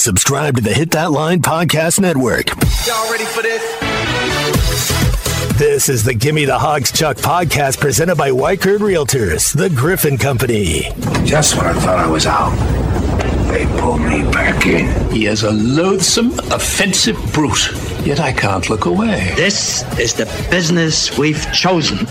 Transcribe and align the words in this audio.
Subscribe 0.00 0.56
to 0.56 0.62
the 0.62 0.72
Hit 0.72 0.92
That 0.92 1.12
Line 1.12 1.42
Podcast 1.42 2.00
Network. 2.00 2.48
Y'all 2.86 3.12
ready 3.12 3.26
for 3.26 3.42
this? 3.42 3.60
This 5.58 5.90
is 5.90 6.04
the 6.04 6.14
Gimme 6.14 6.46
the 6.46 6.58
Hogs 6.58 6.90
Chuck 6.90 7.18
podcast 7.18 7.80
presented 7.80 8.16
by 8.16 8.30
Weichert 8.30 8.78
Realtors, 8.78 9.54
the 9.54 9.68
Griffin 9.68 10.16
Company. 10.16 10.90
Just 11.26 11.54
when 11.58 11.66
I 11.66 11.74
thought 11.74 11.98
I 11.98 12.06
was 12.06 12.24
out, 12.24 12.56
they 13.50 13.66
pulled 13.78 14.00
me 14.00 14.22
back 14.32 14.64
in. 14.64 15.10
He 15.10 15.26
is 15.26 15.42
a 15.42 15.50
loathsome, 15.50 16.30
offensive 16.50 17.18
brute, 17.34 17.70
yet 18.02 18.20
I 18.20 18.32
can't 18.32 18.70
look 18.70 18.86
away. 18.86 19.34
This 19.36 19.82
is 19.98 20.14
the 20.14 20.24
business 20.50 21.18
we've 21.18 21.52
chosen. 21.52 22.08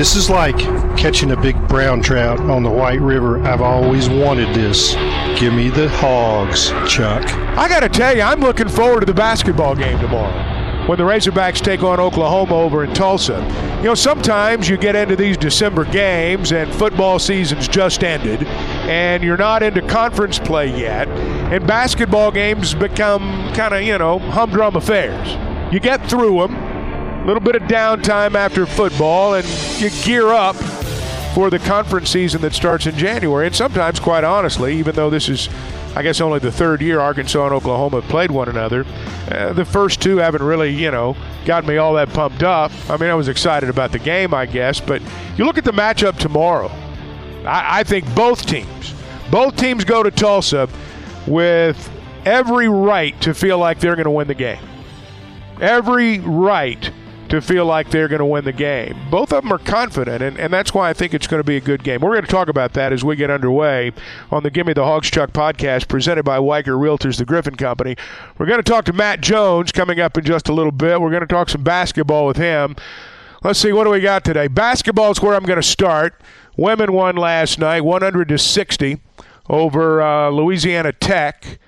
This 0.00 0.16
is 0.16 0.30
like 0.30 0.56
catching 0.96 1.32
a 1.32 1.36
big 1.36 1.68
brown 1.68 2.00
trout 2.00 2.40
on 2.40 2.62
the 2.62 2.70
White 2.70 3.02
River. 3.02 3.38
I've 3.42 3.60
always 3.60 4.08
wanted 4.08 4.54
this. 4.54 4.94
Give 5.38 5.52
me 5.52 5.68
the 5.68 5.90
hogs, 5.90 6.70
Chuck. 6.90 7.22
I 7.58 7.68
got 7.68 7.80
to 7.80 7.88
tell 7.90 8.16
you, 8.16 8.22
I'm 8.22 8.40
looking 8.40 8.70
forward 8.70 9.00
to 9.00 9.06
the 9.06 9.12
basketball 9.12 9.74
game 9.74 9.98
tomorrow 9.98 10.88
when 10.88 10.96
the 10.96 11.04
Razorbacks 11.04 11.60
take 11.60 11.82
on 11.82 12.00
Oklahoma 12.00 12.54
over 12.54 12.82
in 12.82 12.94
Tulsa. 12.94 13.42
You 13.80 13.88
know, 13.88 13.94
sometimes 13.94 14.70
you 14.70 14.78
get 14.78 14.96
into 14.96 15.16
these 15.16 15.36
December 15.36 15.84
games 15.84 16.50
and 16.50 16.72
football 16.72 17.18
season's 17.18 17.68
just 17.68 18.02
ended 18.02 18.44
and 18.44 19.22
you're 19.22 19.36
not 19.36 19.62
into 19.62 19.82
conference 19.82 20.38
play 20.38 20.74
yet, 20.74 21.08
and 21.08 21.66
basketball 21.66 22.32
games 22.32 22.72
become 22.72 23.52
kind 23.52 23.74
of, 23.74 23.82
you 23.82 23.98
know, 23.98 24.18
humdrum 24.18 24.76
affairs. 24.76 25.36
You 25.70 25.78
get 25.78 26.08
through 26.08 26.38
them, 26.38 26.69
a 27.20 27.26
little 27.26 27.40
bit 27.40 27.54
of 27.54 27.62
downtime 27.62 28.34
after 28.34 28.64
football, 28.64 29.34
and 29.34 29.46
you 29.78 29.90
gear 30.04 30.28
up 30.28 30.56
for 31.34 31.50
the 31.50 31.58
conference 31.58 32.08
season 32.08 32.40
that 32.40 32.54
starts 32.54 32.86
in 32.86 32.96
January. 32.96 33.46
And 33.46 33.54
sometimes, 33.54 34.00
quite 34.00 34.24
honestly, 34.24 34.78
even 34.78 34.94
though 34.94 35.10
this 35.10 35.28
is, 35.28 35.48
I 35.94 36.02
guess, 36.02 36.20
only 36.20 36.38
the 36.38 36.50
third 36.50 36.80
year 36.80 36.98
Arkansas 36.98 37.44
and 37.44 37.54
Oklahoma 37.54 38.00
have 38.00 38.10
played 38.10 38.30
one 38.30 38.48
another, 38.48 38.86
uh, 39.30 39.52
the 39.52 39.66
first 39.66 40.00
two 40.00 40.16
haven't 40.16 40.42
really, 40.42 40.70
you 40.70 40.90
know, 40.90 41.14
got 41.44 41.66
me 41.66 41.76
all 41.76 41.92
that 41.94 42.08
pumped 42.10 42.42
up. 42.42 42.72
I 42.88 42.96
mean, 42.96 43.10
I 43.10 43.14
was 43.14 43.28
excited 43.28 43.68
about 43.68 43.92
the 43.92 43.98
game, 43.98 44.32
I 44.32 44.46
guess, 44.46 44.80
but 44.80 45.02
you 45.36 45.44
look 45.44 45.58
at 45.58 45.64
the 45.64 45.72
matchup 45.72 46.18
tomorrow. 46.18 46.68
I, 47.44 47.80
I 47.80 47.84
think 47.84 48.12
both 48.14 48.46
teams, 48.46 48.94
both 49.30 49.56
teams 49.56 49.84
go 49.84 50.02
to 50.02 50.10
Tulsa 50.10 50.70
with 51.26 51.90
every 52.24 52.68
right 52.68 53.18
to 53.20 53.34
feel 53.34 53.58
like 53.58 53.78
they're 53.78 53.94
going 53.94 54.04
to 54.04 54.10
win 54.10 54.26
the 54.26 54.34
game. 54.34 54.58
Every 55.60 56.20
right 56.20 56.90
to 57.30 57.40
feel 57.40 57.64
like 57.64 57.90
they're 57.90 58.08
going 58.08 58.18
to 58.18 58.26
win 58.26 58.44
the 58.44 58.52
game. 58.52 58.96
Both 59.10 59.32
of 59.32 59.42
them 59.42 59.52
are 59.52 59.58
confident, 59.58 60.22
and, 60.22 60.38
and 60.38 60.52
that's 60.52 60.74
why 60.74 60.90
I 60.90 60.92
think 60.92 61.14
it's 61.14 61.26
going 61.26 61.40
to 61.40 61.46
be 61.46 61.56
a 61.56 61.60
good 61.60 61.84
game. 61.84 62.00
We're 62.00 62.12
going 62.12 62.24
to 62.24 62.30
talk 62.30 62.48
about 62.48 62.72
that 62.74 62.92
as 62.92 63.04
we 63.04 63.16
get 63.16 63.30
underway 63.30 63.92
on 64.30 64.42
the 64.42 64.50
Gimme 64.50 64.72
the 64.72 64.84
Hogs 64.84 65.10
Chuck 65.10 65.30
podcast 65.32 65.88
presented 65.88 66.24
by 66.24 66.38
Weichert 66.38 66.78
Realtors, 66.78 67.18
the 67.18 67.24
Griffin 67.24 67.54
Company. 67.54 67.96
We're 68.36 68.46
going 68.46 68.62
to 68.62 68.68
talk 68.68 68.84
to 68.86 68.92
Matt 68.92 69.20
Jones 69.20 69.70
coming 69.72 70.00
up 70.00 70.18
in 70.18 70.24
just 70.24 70.48
a 70.48 70.52
little 70.52 70.72
bit. 70.72 71.00
We're 71.00 71.10
going 71.10 71.20
to 71.20 71.26
talk 71.26 71.48
some 71.48 71.62
basketball 71.62 72.26
with 72.26 72.36
him. 72.36 72.74
Let's 73.42 73.60
see, 73.60 73.72
what 73.72 73.84
do 73.84 73.90
we 73.90 74.00
got 74.00 74.24
today? 74.24 74.48
Basketball 74.48 75.12
is 75.12 75.22
where 75.22 75.34
I'm 75.34 75.44
going 75.44 75.56
to 75.56 75.62
start. 75.62 76.20
Women 76.56 76.92
won 76.92 77.16
last 77.16 77.58
night, 77.58 77.82
100 77.82 78.28
to 78.28 78.38
60 78.38 79.00
over 79.48 80.02
uh, 80.02 80.30
Louisiana 80.30 80.92
Tech. 80.92 81.58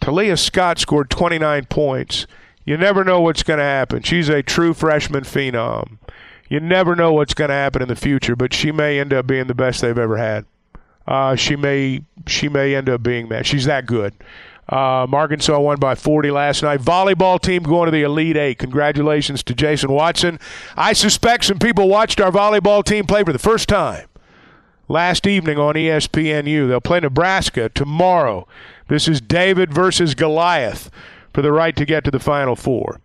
Taliah 0.00 0.38
Scott 0.38 0.78
scored 0.78 1.10
29 1.10 1.66
points. 1.66 2.26
You 2.64 2.76
never 2.76 3.04
know 3.04 3.20
what's 3.20 3.42
going 3.42 3.58
to 3.58 3.64
happen. 3.64 4.02
She's 4.02 4.28
a 4.28 4.42
true 4.42 4.74
freshman 4.74 5.24
phenom. 5.24 5.98
You 6.48 6.60
never 6.60 6.94
know 6.94 7.12
what's 7.12 7.34
going 7.34 7.48
to 7.48 7.54
happen 7.54 7.82
in 7.82 7.88
the 7.88 7.96
future, 7.96 8.36
but 8.36 8.52
she 8.52 8.72
may 8.72 9.00
end 9.00 9.12
up 9.12 9.26
being 9.26 9.46
the 9.46 9.54
best 9.54 9.80
they've 9.80 9.96
ever 9.96 10.16
had. 10.18 10.44
Uh, 11.06 11.34
she 11.34 11.56
may 11.56 12.02
she 12.26 12.48
may 12.48 12.74
end 12.74 12.88
up 12.88 13.02
being 13.02 13.28
that. 13.30 13.46
She's 13.46 13.64
that 13.64 13.86
good. 13.86 14.14
Um, 14.68 15.12
Arkansas 15.12 15.58
won 15.58 15.78
by 15.80 15.96
40 15.96 16.30
last 16.30 16.62
night. 16.62 16.80
Volleyball 16.80 17.40
team 17.40 17.64
going 17.64 17.86
to 17.86 17.90
the 17.90 18.02
Elite 18.02 18.36
Eight. 18.36 18.58
Congratulations 18.58 19.42
to 19.44 19.54
Jason 19.54 19.90
Watson. 19.90 20.38
I 20.76 20.92
suspect 20.92 21.44
some 21.44 21.58
people 21.58 21.88
watched 21.88 22.20
our 22.20 22.30
volleyball 22.30 22.84
team 22.84 23.06
play 23.06 23.24
for 23.24 23.32
the 23.32 23.38
first 23.40 23.68
time 23.68 24.06
last 24.88 25.26
evening 25.26 25.58
on 25.58 25.74
ESPNU. 25.74 26.68
They'll 26.68 26.80
play 26.80 27.00
Nebraska 27.00 27.70
tomorrow. 27.70 28.46
This 28.88 29.08
is 29.08 29.20
David 29.20 29.72
versus 29.74 30.14
Goliath 30.14 30.90
for 31.32 31.42
the 31.42 31.52
right 31.52 31.74
to 31.76 31.84
get 31.84 32.04
to 32.04 32.10
the 32.10 32.20
Final 32.20 32.56
Four. 32.56 33.00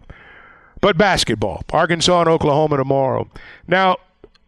But 0.81 0.97
basketball, 0.97 1.63
Arkansas 1.71 2.21
and 2.21 2.29
Oklahoma 2.29 2.77
tomorrow. 2.77 3.29
Now, 3.67 3.97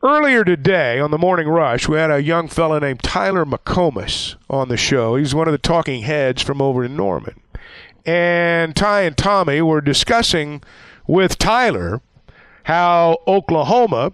earlier 0.04 0.44
today 0.44 1.00
on 1.00 1.12
the 1.12 1.18
morning 1.18 1.48
rush, 1.48 1.88
we 1.88 1.98
had 1.98 2.12
a 2.12 2.22
young 2.22 2.48
fella 2.48 2.80
named 2.80 3.02
Tyler 3.02 3.46
McComas 3.46 4.36
on 4.50 4.70
the 4.70 4.78
show. 4.78 5.16
He's 5.16 5.34
one 5.34 5.48
of 5.48 5.52
the 5.52 5.58
talking 5.58 6.04
heads 6.04 6.42
from 6.42 6.62
over 6.62 6.84
in 6.84 6.96
Norman. 6.96 7.40
And 8.06 8.76
Ty 8.76 9.02
and 9.02 9.18
Tommy 9.18 9.62
were 9.62 9.82
discussing 9.82 10.62
with 11.08 11.38
Tyler 11.38 12.02
how 12.64 13.18
Oklahoma 13.28 14.14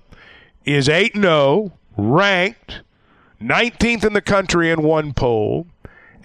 is 0.63 0.89
8 0.89 1.15
0, 1.15 1.73
ranked 1.97 2.81
19th 3.41 4.05
in 4.05 4.13
the 4.13 4.21
country 4.21 4.71
in 4.71 4.81
one 4.81 5.13
poll 5.13 5.67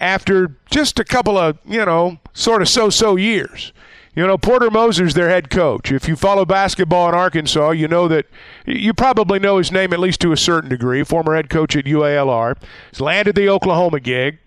after 0.01 0.57
just 0.69 0.99
a 0.99 1.05
couple 1.05 1.37
of, 1.37 1.57
you 1.65 1.85
know, 1.85 2.17
sort 2.33 2.61
of 2.61 2.67
so 2.67 2.89
so 2.89 3.15
years. 3.15 3.71
You 4.13 4.27
know, 4.27 4.37
Porter 4.37 4.69
Moser's 4.69 5.13
their 5.13 5.29
head 5.29 5.49
coach. 5.49 5.89
If 5.89 6.09
you 6.09 6.17
follow 6.17 6.43
basketball 6.43 7.07
in 7.07 7.15
Arkansas, 7.15 7.71
you 7.71 7.87
know 7.87 8.09
that 8.09 8.25
you 8.65 8.93
probably 8.93 9.39
know 9.39 9.57
his 9.57 9.71
name 9.71 9.93
at 9.93 9.99
least 9.99 10.19
to 10.21 10.33
a 10.33 10.37
certain 10.37 10.69
degree. 10.69 11.03
Former 11.03 11.33
head 11.33 11.49
coach 11.49 11.77
at 11.77 11.85
UALR. 11.85 12.57
He's 12.89 12.99
landed 12.99 13.35
the 13.35 13.47
Oklahoma 13.47 14.01
gig. 14.01 14.39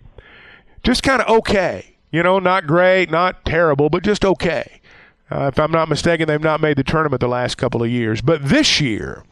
Just 0.83 1.01
kind 1.01 1.19
of 1.19 1.35
okay. 1.39 1.95
You 2.11 2.21
know, 2.21 2.37
not 2.37 2.67
great, 2.67 3.09
not 3.09 3.43
terrible, 3.43 3.89
but 3.89 4.03
just 4.03 4.23
okay. 4.23 4.81
Uh, 5.31 5.49
if 5.51 5.59
I'm 5.59 5.71
not 5.71 5.89
mistaken, 5.89 6.27
they've 6.27 6.39
not 6.39 6.61
made 6.61 6.77
the 6.77 6.83
tournament 6.83 7.19
the 7.19 7.27
last 7.27 7.55
couple 7.57 7.81
of 7.81 7.89
years. 7.89 8.21
But 8.21 8.47
this 8.47 8.79
year, 8.79 9.23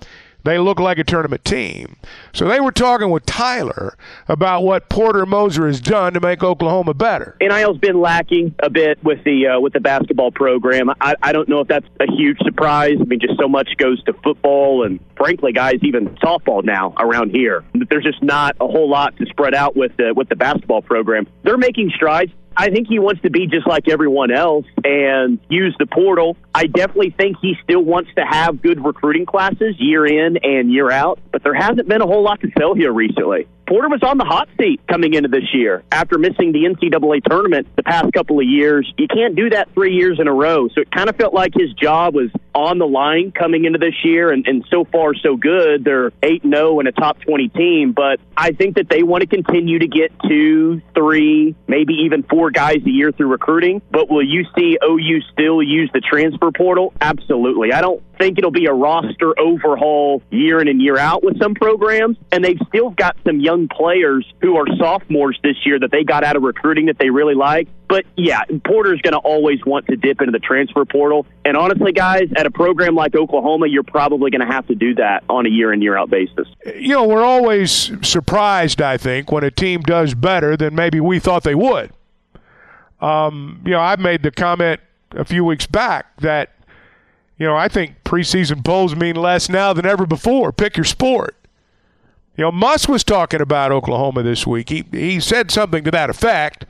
they 0.43 0.59
look 0.59 0.79
like 0.79 0.97
a 0.97 1.03
tournament 1.03 1.45
team. 1.45 1.95
So 2.33 2.47
they 2.47 2.59
were 2.59 2.71
talking 2.71 3.09
with 3.09 3.25
Tyler 3.25 3.97
about 4.27 4.63
what 4.63 4.89
Porter 4.89 5.25
Moser 5.25 5.67
has 5.67 5.79
done 5.79 6.13
to 6.13 6.19
make 6.19 6.43
Oklahoma 6.43 6.93
better. 6.93 7.37
NIL's 7.41 7.77
been 7.77 7.99
lacking 7.99 8.55
a 8.59 8.69
bit 8.69 9.03
with 9.03 9.23
the 9.23 9.47
uh, 9.47 9.59
with 9.59 9.73
the 9.73 9.79
basketball 9.79 10.31
program. 10.31 10.89
I, 11.01 11.15
I 11.21 11.31
don't 11.31 11.47
know 11.47 11.59
if 11.59 11.67
that's 11.67 11.87
a 11.99 12.11
huge 12.11 12.39
surprise. 12.39 12.97
I 12.99 13.03
mean, 13.05 13.19
just 13.19 13.39
so 13.39 13.47
much 13.47 13.69
goes 13.77 14.03
to 14.03 14.13
football 14.23 14.85
and, 14.85 14.99
frankly, 15.17 15.53
guys, 15.53 15.75
even 15.81 16.09
softball 16.15 16.63
now 16.63 16.93
around 16.99 17.31
here. 17.31 17.63
There's 17.89 18.03
just 18.03 18.21
not 18.21 18.55
a 18.59 18.67
whole 18.67 18.89
lot 18.89 19.15
to 19.17 19.25
spread 19.27 19.53
out 19.53 19.75
with 19.75 19.95
the 19.97 20.13
with 20.15 20.29
the 20.29 20.35
basketball 20.35 20.81
program. 20.81 21.27
They're 21.43 21.57
making 21.57 21.91
strides. 21.95 22.31
I 22.55 22.69
think 22.69 22.87
he 22.87 22.99
wants 22.99 23.21
to 23.23 23.29
be 23.29 23.47
just 23.47 23.67
like 23.67 23.89
everyone 23.89 24.31
else 24.31 24.65
and 24.83 25.39
use 25.49 25.75
the 25.79 25.85
portal. 25.85 26.37
I 26.53 26.67
definitely 26.67 27.09
think 27.11 27.37
he 27.41 27.55
still 27.63 27.81
wants 27.81 28.11
to 28.15 28.25
have 28.25 28.61
good 28.61 28.83
recruiting 28.83 29.25
classes 29.25 29.75
year 29.79 30.05
in 30.05 30.37
and 30.43 30.71
year 30.71 30.91
out, 30.91 31.19
but 31.31 31.43
there 31.43 31.53
hasn't 31.53 31.87
been 31.87 32.01
a 32.01 32.05
whole 32.05 32.23
lot 32.23 32.41
to 32.41 32.51
sell 32.57 32.75
here 32.75 32.91
recently. 32.91 33.47
Porter 33.65 33.89
was 33.89 34.03
on 34.03 34.17
the 34.17 34.25
hot 34.25 34.49
seat 34.59 34.81
coming 34.87 35.13
into 35.13 35.29
this 35.29 35.53
year 35.53 35.83
after 35.91 36.17
missing 36.17 36.51
the 36.51 36.63
NCAA 36.63 37.23
tournament 37.23 37.67
the 37.75 37.83
past 37.83 38.11
couple 38.13 38.39
of 38.39 38.45
years. 38.45 38.91
You 38.97 39.07
can't 39.07 39.35
do 39.35 39.49
that 39.51 39.73
three 39.73 39.93
years 39.93 40.19
in 40.19 40.27
a 40.27 40.33
row. 40.33 40.67
So 40.69 40.81
it 40.81 40.91
kind 40.91 41.09
of 41.09 41.15
felt 41.15 41.33
like 41.33 41.53
his 41.53 41.71
job 41.73 42.15
was 42.15 42.29
on 42.53 42.77
the 42.77 42.87
line 42.87 43.31
coming 43.31 43.65
into 43.65 43.79
this 43.79 43.95
year. 44.03 44.31
And, 44.31 44.45
and 44.47 44.65
so 44.69 44.85
far, 44.85 45.15
so 45.15 45.37
good. 45.37 45.83
They're 45.83 46.11
8 46.21 46.43
0 46.43 46.79
and 46.79 46.87
oh 46.87 46.89
a 46.89 46.91
top 46.91 47.19
20 47.21 47.49
team. 47.49 47.93
But 47.93 48.19
I 48.35 48.51
think 48.51 48.75
that 48.75 48.89
they 48.89 49.03
want 49.03 49.21
to 49.21 49.27
continue 49.27 49.79
to 49.79 49.87
get 49.87 50.11
two, 50.27 50.81
three, 50.93 51.55
maybe 51.67 51.93
even 52.05 52.23
four 52.23 52.51
guys 52.51 52.77
a 52.85 52.89
year 52.89 53.11
through 53.11 53.27
recruiting. 53.27 53.81
But 53.91 54.09
will 54.09 54.25
you 54.25 54.45
see 54.57 54.77
OU 54.83 55.21
still 55.31 55.61
use 55.61 55.89
the 55.93 56.01
transfer 56.01 56.51
portal? 56.51 56.93
Absolutely. 56.99 57.71
I 57.73 57.81
don't 57.81 58.03
think 58.19 58.37
it'll 58.37 58.51
be 58.51 58.65
a 58.65 58.73
roster 58.73 59.37
overhaul 59.39 60.21
year 60.29 60.61
in 60.61 60.67
and 60.67 60.81
year 60.81 60.97
out 60.97 61.23
with 61.23 61.39
some 61.41 61.55
programs. 61.55 62.17
And 62.31 62.43
they've 62.43 62.59
still 62.67 62.89
got 62.89 63.15
some 63.25 63.39
young 63.39 63.52
players 63.67 64.25
who 64.41 64.57
are 64.57 64.65
sophomores 64.77 65.39
this 65.43 65.55
year 65.65 65.79
that 65.79 65.91
they 65.91 66.03
got 66.03 66.23
out 66.23 66.35
of 66.35 66.43
recruiting 66.43 66.87
that 66.87 66.97
they 66.97 67.09
really 67.09 67.35
like. 67.35 67.67
But 67.87 68.05
yeah, 68.17 68.41
Porter's 68.65 69.01
going 69.01 69.13
to 69.13 69.19
always 69.19 69.63
want 69.65 69.87
to 69.87 69.95
dip 69.95 70.21
into 70.21 70.31
the 70.31 70.39
transfer 70.39 70.83
portal. 70.85 71.25
And 71.45 71.55
honestly, 71.55 71.91
guys, 71.91 72.29
at 72.35 72.45
a 72.45 72.51
program 72.51 72.95
like 72.95 73.15
Oklahoma, 73.15 73.67
you're 73.67 73.83
probably 73.83 74.31
going 74.31 74.45
to 74.45 74.51
have 74.51 74.67
to 74.67 74.75
do 74.75 74.95
that 74.95 75.23
on 75.29 75.45
a 75.45 75.49
year 75.49 75.71
in, 75.71 75.81
year 75.81 75.97
out 75.97 76.09
basis. 76.09 76.47
You 76.65 76.89
know, 76.89 77.05
we're 77.05 77.23
always 77.23 77.91
surprised, 78.01 78.81
I 78.81 78.97
think, 78.97 79.31
when 79.31 79.43
a 79.43 79.51
team 79.51 79.81
does 79.81 80.13
better 80.13 80.57
than 80.57 80.75
maybe 80.75 80.99
we 80.99 81.19
thought 81.19 81.43
they 81.43 81.55
would. 81.55 81.91
Um, 82.99 83.61
you 83.65 83.71
know, 83.71 83.79
I 83.79 83.95
made 83.97 84.23
the 84.23 84.31
comment 84.31 84.79
a 85.11 85.25
few 85.25 85.43
weeks 85.43 85.67
back 85.67 86.17
that, 86.21 86.55
you 87.37 87.45
know, 87.45 87.55
I 87.55 87.67
think 87.67 88.03
preseason 88.03 88.63
polls 88.63 88.95
mean 88.95 89.15
less 89.15 89.49
now 89.49 89.73
than 89.73 89.85
ever 89.85 90.05
before. 90.05 90.51
Pick 90.51 90.77
your 90.77 90.85
sport. 90.85 91.35
You 92.35 92.43
know, 92.45 92.51
Muss 92.51 92.87
was 92.87 93.03
talking 93.03 93.41
about 93.41 93.71
Oklahoma 93.71 94.23
this 94.23 94.47
week. 94.47 94.69
He, 94.69 94.85
he 94.91 95.19
said 95.19 95.51
something 95.51 95.83
to 95.83 95.91
that 95.91 96.09
effect. 96.09 96.65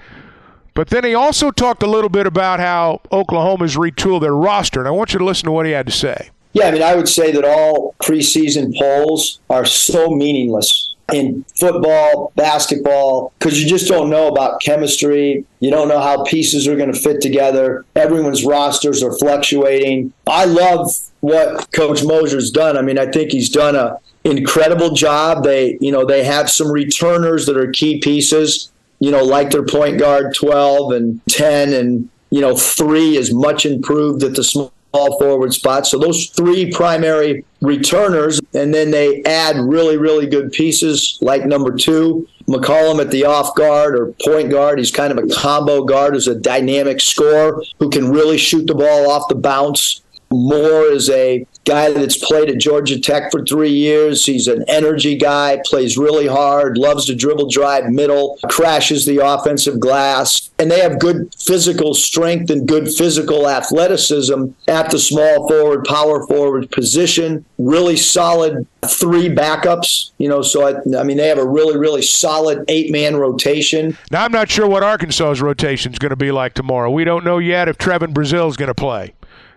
But 0.73 0.89
then 0.89 1.03
he 1.03 1.13
also 1.13 1.51
talked 1.51 1.83
a 1.83 1.87
little 1.87 2.09
bit 2.09 2.25
about 2.25 2.59
how 2.59 3.01
Oklahoma's 3.11 3.75
retooled 3.75 4.21
their 4.21 4.35
roster. 4.35 4.79
And 4.79 4.87
I 4.87 4.91
want 4.91 5.13
you 5.13 5.19
to 5.19 5.25
listen 5.25 5.45
to 5.45 5.51
what 5.51 5.65
he 5.65 5.71
had 5.71 5.85
to 5.85 5.91
say. 5.91 6.31
Yeah, 6.53 6.67
I 6.67 6.71
mean, 6.71 6.83
I 6.83 6.95
would 6.95 7.07
say 7.07 7.31
that 7.31 7.45
all 7.45 7.95
preseason 8.03 8.77
polls 8.77 9.39
are 9.49 9.65
so 9.65 10.09
meaningless 10.09 10.95
in 11.11 11.45
football, 11.59 12.31
basketball, 12.35 13.33
because 13.39 13.61
you 13.61 13.67
just 13.67 13.87
don't 13.87 14.09
know 14.09 14.27
about 14.27 14.61
chemistry. 14.61 15.45
You 15.59 15.71
don't 15.71 15.87
know 15.87 15.99
how 15.99 16.23
pieces 16.23 16.67
are 16.67 16.75
going 16.75 16.91
to 16.91 16.99
fit 16.99 17.21
together. 17.21 17.85
Everyone's 17.95 18.45
rosters 18.45 19.01
are 19.03 19.17
fluctuating. 19.17 20.13
I 20.27 20.45
love 20.45 20.91
what 21.21 21.71
Coach 21.71 22.03
Moser's 22.03 22.51
done. 22.51 22.77
I 22.77 22.81
mean, 22.81 22.99
I 22.99 23.05
think 23.07 23.31
he's 23.31 23.49
done 23.49 23.75
a 23.75 23.99
incredible 24.23 24.93
job. 24.93 25.43
They, 25.43 25.77
you 25.81 25.91
know, 25.91 26.05
they 26.05 26.23
have 26.23 26.49
some 26.49 26.71
returners 26.71 27.45
that 27.45 27.57
are 27.57 27.71
key 27.71 27.99
pieces. 27.99 28.71
You 28.99 29.11
know, 29.11 29.23
like 29.23 29.49
their 29.49 29.65
point 29.65 29.99
guard, 29.99 30.33
twelve 30.33 30.93
and 30.93 31.19
ten, 31.27 31.73
and 31.73 32.09
you 32.29 32.41
know, 32.41 32.55
three 32.55 33.17
is 33.17 33.33
much 33.33 33.65
improved 33.65 34.23
at 34.23 34.35
the 34.35 34.43
small 34.43 34.71
forward 34.93 35.53
spot. 35.53 35.87
So 35.87 35.97
those 35.97 36.27
three 36.27 36.71
primary 36.71 37.43
returners, 37.61 38.39
and 38.53 38.73
then 38.73 38.91
they 38.91 39.23
add 39.23 39.57
really, 39.57 39.97
really 39.97 40.27
good 40.27 40.51
pieces 40.51 41.17
like 41.21 41.45
number 41.45 41.75
two, 41.75 42.27
McCollum 42.47 43.01
at 43.01 43.09
the 43.09 43.25
off 43.25 43.55
guard 43.55 43.97
or 43.97 44.13
point 44.23 44.51
guard. 44.51 44.77
He's 44.77 44.91
kind 44.91 45.17
of 45.17 45.23
a 45.23 45.27
combo 45.33 45.83
guard 45.83 46.13
who's 46.13 46.27
a 46.27 46.35
dynamic 46.35 47.01
scorer 47.01 47.61
who 47.79 47.89
can 47.89 48.11
really 48.11 48.37
shoot 48.37 48.67
the 48.67 48.75
ball 48.75 49.09
off 49.09 49.27
the 49.29 49.35
bounce. 49.35 50.02
Moore 50.33 50.85
is 50.85 51.09
a 51.09 51.45
guy 51.65 51.91
that's 51.91 52.17
played 52.17 52.49
at 52.49 52.59
Georgia 52.59 52.99
Tech 52.99 53.31
for 53.31 53.43
three 53.45 53.71
years. 53.71 54.25
He's 54.25 54.47
an 54.47 54.65
energy 54.67 55.15
guy, 55.17 55.61
plays 55.65 55.97
really 55.97 56.27
hard, 56.27 56.77
loves 56.77 57.05
to 57.05 57.15
dribble, 57.15 57.49
drive 57.49 57.89
middle, 57.89 58.37
crashes 58.49 59.05
the 59.05 59.25
offensive 59.25 59.79
glass. 59.79 60.51
And 60.59 60.69
they 60.69 60.79
have 60.79 60.99
good 60.99 61.33
physical 61.35 61.93
strength 61.93 62.49
and 62.49 62.67
good 62.67 62.89
physical 62.89 63.49
athleticism 63.49 64.45
at 64.67 64.91
the 64.91 64.99
small 64.99 65.47
forward, 65.47 65.85
power 65.85 66.25
forward 66.27 66.69
position. 66.71 67.45
Really 67.57 67.97
solid 67.97 68.67
three 68.85 69.29
backups, 69.29 70.11
you 70.17 70.27
know. 70.27 70.41
So, 70.41 70.67
I, 70.67 70.99
I 70.99 71.03
mean, 71.03 71.17
they 71.17 71.27
have 71.27 71.37
a 71.37 71.47
really, 71.47 71.77
really 71.77 72.01
solid 72.01 72.65
eight 72.67 72.91
man 72.91 73.15
rotation. 73.15 73.97
Now, 74.11 74.25
I'm 74.25 74.31
not 74.31 74.49
sure 74.49 74.67
what 74.67 74.83
Arkansas's 74.83 75.41
rotation 75.41 75.93
is 75.93 75.99
going 75.99 76.11
to 76.11 76.15
be 76.15 76.31
like 76.31 76.53
tomorrow. 76.53 76.91
We 76.91 77.03
don't 77.03 77.23
know 77.23 77.37
yet 77.37 77.67
if 77.67 77.77
Trevon 77.77 78.13
Brazile 78.13 78.49
is 78.49 78.57
going 78.57 78.67
to 78.67 78.75
play 78.75 79.13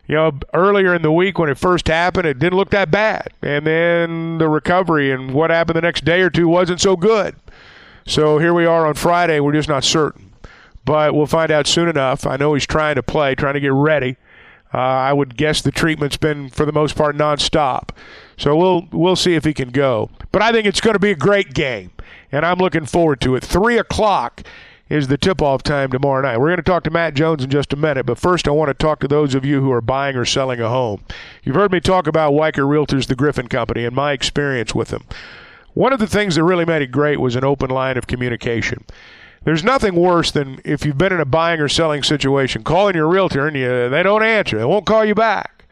you 0.07 0.15
know, 0.15 0.39
earlier 0.55 0.95
in 0.95 1.03
the 1.03 1.11
week 1.13 1.39
when 1.39 1.49
it 1.49 1.59
first 1.59 1.89
happened, 1.89 2.27
it 2.27 2.39
didn't 2.39 2.57
look 2.57 2.71
that 2.71 2.91
bad. 2.91 3.29
And 3.43 3.67
then 3.67 4.39
the 4.39 4.49
recovery 4.49 5.11
and 5.11 5.35
what 5.35 5.51
happened 5.51 5.77
the 5.77 5.83
next 5.83 6.05
day 6.05 6.21
or 6.21 6.31
two 6.31 6.49
wasn't 6.49 6.81
so 6.81 6.97
good. 6.97 7.35
So 8.07 8.39
here 8.39 8.55
we 8.55 8.67
are 8.67 8.87
on 8.87 8.95
Friday. 8.95 9.41
We're 9.41 9.53
just 9.53 9.69
not 9.69 9.83
certain. 9.83 10.33
But 10.85 11.15
we'll 11.15 11.27
find 11.27 11.51
out 11.51 11.67
soon 11.67 11.89
enough. 11.89 12.25
I 12.25 12.37
know 12.37 12.55
he's 12.55 12.67
trying 12.67 12.95
to 12.95 13.03
play, 13.03 13.35
trying 13.35 13.55
to 13.55 13.61
get 13.61 13.73
ready. 13.73 14.17
Uh, 14.73 14.79
I 14.79 15.13
would 15.13 15.37
guess 15.37 15.63
the 15.63 15.73
treatment's 15.73 16.17
been, 16.17 16.51
for 16.51 16.65
the 16.65 16.73
most 16.73 16.97
part, 16.97 17.17
nonstop. 17.17 17.91
So 18.37 18.57
we'll 18.57 18.89
we'll 18.93 19.17
see 19.17 19.35
if 19.35 19.45
he 19.45 19.55
can 19.55 19.71
go. 19.71 20.11
But 20.31 20.43
I 20.43 20.53
think 20.53 20.67
it's 20.67 20.81
going 20.81 20.95
to 20.95 21.01
be 21.01 21.11
a 21.11 21.17
great 21.17 21.55
game, 21.55 21.91
and 22.31 22.45
I'm 22.45 22.59
looking 22.59 22.85
forward 22.85 23.21
to 23.23 23.35
it. 23.37 23.45
Three 23.45 23.79
o'clock 23.79 24.43
is 24.89 25.09
the 25.09 25.19
tip 25.19 25.43
off 25.43 25.63
time 25.63 25.91
tomorrow 25.91 26.23
night. 26.23 26.39
We're 26.39 26.49
going 26.49 26.57
to 26.59 26.63
talk 26.63 26.85
to 26.85 26.91
Matt 26.91 27.15
Jones 27.15 27.43
in 27.43 27.51
just 27.51 27.73
a 27.73 27.77
minute, 27.77 28.07
but 28.07 28.19
first 28.19 28.47
I 28.47 28.53
want 28.53 28.69
to 28.69 28.75
talk 28.75 29.01
to 29.01 29.09
those 29.09 29.35
of 29.35 29.45
you 29.45 29.61
who 29.61 29.73
are 29.73 29.81
buying 29.81 30.17
or 30.17 30.25
selling 30.25 30.61
a 30.61 30.69
home. 30.69 31.03
You've 31.43 31.57
heard 31.57 31.73
me 31.73 31.81
talk 31.81 32.07
about 32.07 32.33
Weichert 32.33 32.69
Realtors, 32.69 33.07
the 33.07 33.17
Griffin 33.17 33.49
Company, 33.49 33.85
and 33.85 33.97
my 33.97 34.13
experience 34.13 34.75
with 34.75 34.89
them. 34.89 35.05
One 35.75 35.93
of 35.93 35.99
the 35.99 36.07
things 36.07 36.37
that 36.37 36.45
really 36.45 36.65
made 36.65 36.83
it 36.83 36.93
great 36.93 37.21
was 37.21 37.37
an 37.37 37.45
open 37.45 37.69
line 37.69 37.99
of 37.99 38.07
communication. 38.07 38.85
There's 39.45 39.63
nothing 39.65 39.95
worse 39.95 40.31
than 40.31 40.61
if 40.65 40.85
you've 40.85 40.99
been 40.99 41.13
in 41.13 41.21
a 41.21 41.25
buying 41.25 41.61
or 41.61 41.69
selling 41.69 42.03
situation, 42.03 42.65
calling 42.65 42.95
your 42.95 43.09
realtor 43.09 43.47
and 43.47 43.57
you, 43.57 43.89
they 43.89 44.03
don't 44.03 44.23
answer, 44.23 44.59
they 44.59 44.65
won't 44.65 44.87
call 44.87 45.05
you 45.05 45.15
back. 45.15 45.65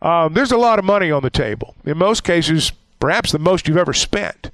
Um, 0.00 0.34
there's 0.34 0.52
a 0.52 0.56
lot 0.56 0.78
of 0.78 0.84
money 0.84 1.10
on 1.10 1.22
the 1.22 1.30
table. 1.30 1.74
In 1.84 1.98
most 1.98 2.22
cases, 2.22 2.72
perhaps 3.00 3.32
the 3.32 3.38
most 3.38 3.66
you've 3.66 3.76
ever 3.76 3.92
spent 3.92 4.50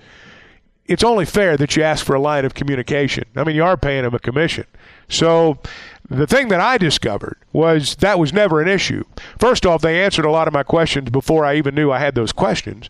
it's 0.86 1.04
only 1.04 1.24
fair 1.24 1.56
that 1.56 1.76
you 1.76 1.82
ask 1.82 2.04
for 2.04 2.14
a 2.14 2.20
line 2.20 2.44
of 2.44 2.54
communication. 2.54 3.24
I 3.36 3.44
mean, 3.44 3.56
you 3.56 3.64
are 3.64 3.76
paying 3.76 4.02
them 4.02 4.14
a 4.14 4.18
commission. 4.18 4.66
So 5.08 5.58
the 6.08 6.26
thing 6.26 6.48
that 6.48 6.60
I 6.60 6.76
discovered 6.76 7.38
was 7.52 7.96
that 7.96 8.18
was 8.18 8.32
never 8.32 8.60
an 8.60 8.68
issue. 8.68 9.04
First 9.38 9.64
off, 9.64 9.80
they 9.80 10.02
answered 10.02 10.24
a 10.24 10.30
lot 10.30 10.48
of 10.48 10.54
my 10.54 10.62
questions 10.62 11.10
before 11.10 11.44
I 11.44 11.56
even 11.56 11.74
knew 11.74 11.90
I 11.90 11.98
had 11.98 12.14
those 12.14 12.32
questions. 12.32 12.88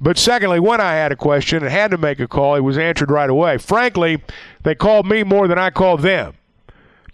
But 0.00 0.18
secondly, 0.18 0.60
when 0.60 0.80
I 0.80 0.94
had 0.94 1.12
a 1.12 1.16
question 1.16 1.62
and 1.62 1.72
had 1.72 1.92
to 1.92 1.98
make 1.98 2.20
a 2.20 2.28
call, 2.28 2.54
it 2.56 2.60
was 2.60 2.76
answered 2.76 3.10
right 3.10 3.30
away. 3.30 3.58
Frankly, 3.58 4.22
they 4.62 4.74
called 4.74 5.06
me 5.06 5.22
more 5.22 5.48
than 5.48 5.58
I 5.58 5.70
called 5.70 6.02
them 6.02 6.34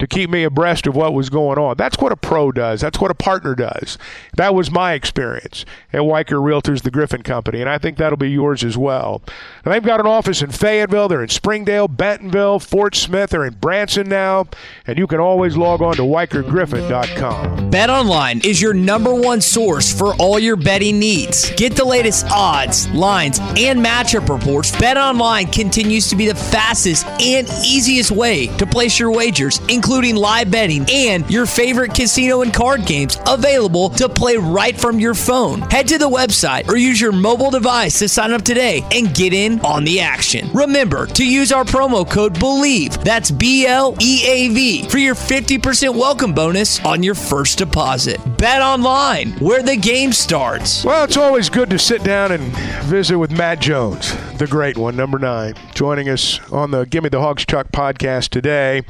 to 0.03 0.09
keep 0.09 0.29
me 0.29 0.43
abreast 0.43 0.89
of 0.89 0.97
what 0.97 1.15
was 1.15 1.31
going 1.31 1.59
on. 1.59 1.77
That's 1.77 1.97
what 1.97 2.11
a 2.11 2.17
pro 2.17 2.51
does. 2.51 2.81
That's 2.81 2.99
what 2.99 3.13
a 3.13 3.15
partner 3.15 3.55
does. 3.55 3.99
That 4.35 4.53
was 4.53 4.69
my 4.69 4.95
experience 4.95 5.65
at 5.93 6.01
Weichert 6.01 6.43
Realtors, 6.43 6.83
the 6.83 6.91
Griffin 6.91 7.23
Company, 7.23 7.61
and 7.61 7.71
I 7.71 7.79
think 7.79 7.99
that'll 7.99 8.17
be 8.17 8.29
yours 8.29 8.65
as 8.65 8.77
well. 8.77 9.23
They've 9.65 9.81
got 9.81 10.01
an 10.01 10.07
office 10.09 10.43
in 10.43 10.51
Fayetteville, 10.51 11.07
they're 11.07 11.23
in 11.23 11.29
Springdale, 11.29 11.87
Bentonville, 11.87 12.59
Fort 12.59 12.97
Smith, 12.97 13.31
they're 13.31 13.45
in 13.45 13.55
Branson 13.55 14.09
now, 14.09 14.49
and 14.89 14.99
you 14.99 15.07
can 15.07 15.21
always 15.21 15.57
log 15.57 15.81
on 15.83 15.95
to 15.95 16.03
WeichertGriffin.com. 16.03 17.71
Bet 17.71 17.89
Online 17.89 18.41
is 18.45 18.61
your 18.61 18.75
number 18.75 19.15
one 19.15 19.41
source 19.41 19.97
for 19.97 20.17
all 20.17 20.41
your 20.41 20.57
betting 20.57 20.99
needs. 20.99 21.53
Get 21.53 21.77
the 21.77 21.85
latest 21.85 22.27
odds, 22.29 22.89
lines, 22.89 23.39
and 23.57 23.79
matchup 23.79 24.29
reports. 24.29 24.77
Bet 24.81 24.97
Online 24.97 25.47
continues 25.47 26.09
to 26.09 26.17
be 26.17 26.27
the 26.27 26.35
fastest 26.35 27.07
and 27.07 27.49
easiest 27.65 28.11
way 28.11 28.49
to 28.57 28.67
place 28.67 28.99
your 28.99 29.13
wagers, 29.13 29.61
including 29.69 29.92
including 29.93 30.17
live 30.17 30.51
betting 30.51 30.87
and 30.91 31.31
your 31.31 31.45
favorite 31.45 31.93
casino 31.93 32.41
and 32.41 32.55
card 32.55 32.87
games 32.87 33.19
available 33.27 33.91
to 33.91 34.09
play 34.09 34.39
right 34.39 34.81
from 34.81 34.99
your 34.99 35.13
phone. 35.13 35.61
Head 35.61 35.87
to 35.89 35.99
the 35.99 36.09
website 36.09 36.67
or 36.67 36.79
use 36.79 36.99
your 36.99 37.13
mobile 37.13 37.51
device 37.51 37.99
to 37.99 38.09
sign 38.09 38.33
up 38.33 38.41
today 38.41 38.83
and 38.91 39.15
get 39.15 39.35
in 39.35 39.61
on 39.61 39.85
the 39.85 40.01
action. 40.01 40.49
Remember 40.55 41.05
to 41.09 41.27
use 41.27 41.53
our 41.53 41.65
promo 41.65 42.11
code 42.11 42.33
BLEAV, 42.37 43.05
that's 43.05 43.31
B 43.31 43.67
L 43.67 43.95
E 44.01 44.25
A 44.27 44.49
V, 44.49 44.89
for 44.89 44.97
your 44.97 45.15
50% 45.15 45.95
welcome 45.95 46.33
bonus 46.33 46.83
on 46.87 47.03
your 47.03 47.15
first 47.15 47.59
deposit. 47.59 48.19
Bet 48.39 48.63
online, 48.63 49.33
where 49.41 49.63
the 49.63 49.77
game 49.77 50.13
starts. 50.13 50.87
Well, 50.87 51.05
it's 51.05 51.19
always 51.19 51.51
good 51.51 51.69
to 51.69 51.79
sit 51.79 52.03
down 52.03 52.33
and 52.33 52.45
visit 52.85 53.19
with 53.19 53.31
Matt 53.31 53.61
Jones, 53.61 54.17
the 54.39 54.47
great 54.47 54.79
one, 54.79 54.97
number 54.97 55.19
nine, 55.19 55.53
joining 55.75 56.09
us 56.09 56.41
on 56.51 56.71
the 56.71 56.87
Gimme 56.87 57.11
the 57.11 57.21
Hogs 57.21 57.45
Chuck 57.45 57.71
podcast 57.73 58.31
today. 58.31 58.85